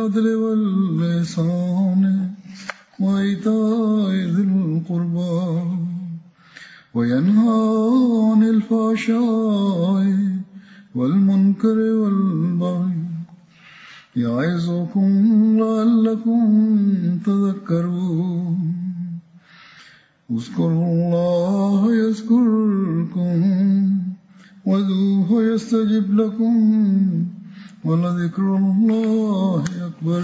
[0.00, 2.30] بالعدل واللسان
[3.00, 5.40] وإيتاء ذي القربى
[6.94, 7.60] وينهى
[8.30, 10.06] عن الفحشاء
[10.94, 13.00] والمنكر والبغي
[14.16, 15.10] يعظكم
[15.60, 16.40] لعلكم
[17.26, 18.58] تذكرون.
[20.30, 23.38] اذكروا الله يذكركم
[24.66, 26.54] وذوه يستجب لكم.
[27.84, 30.22] ولذكر الله أكبر.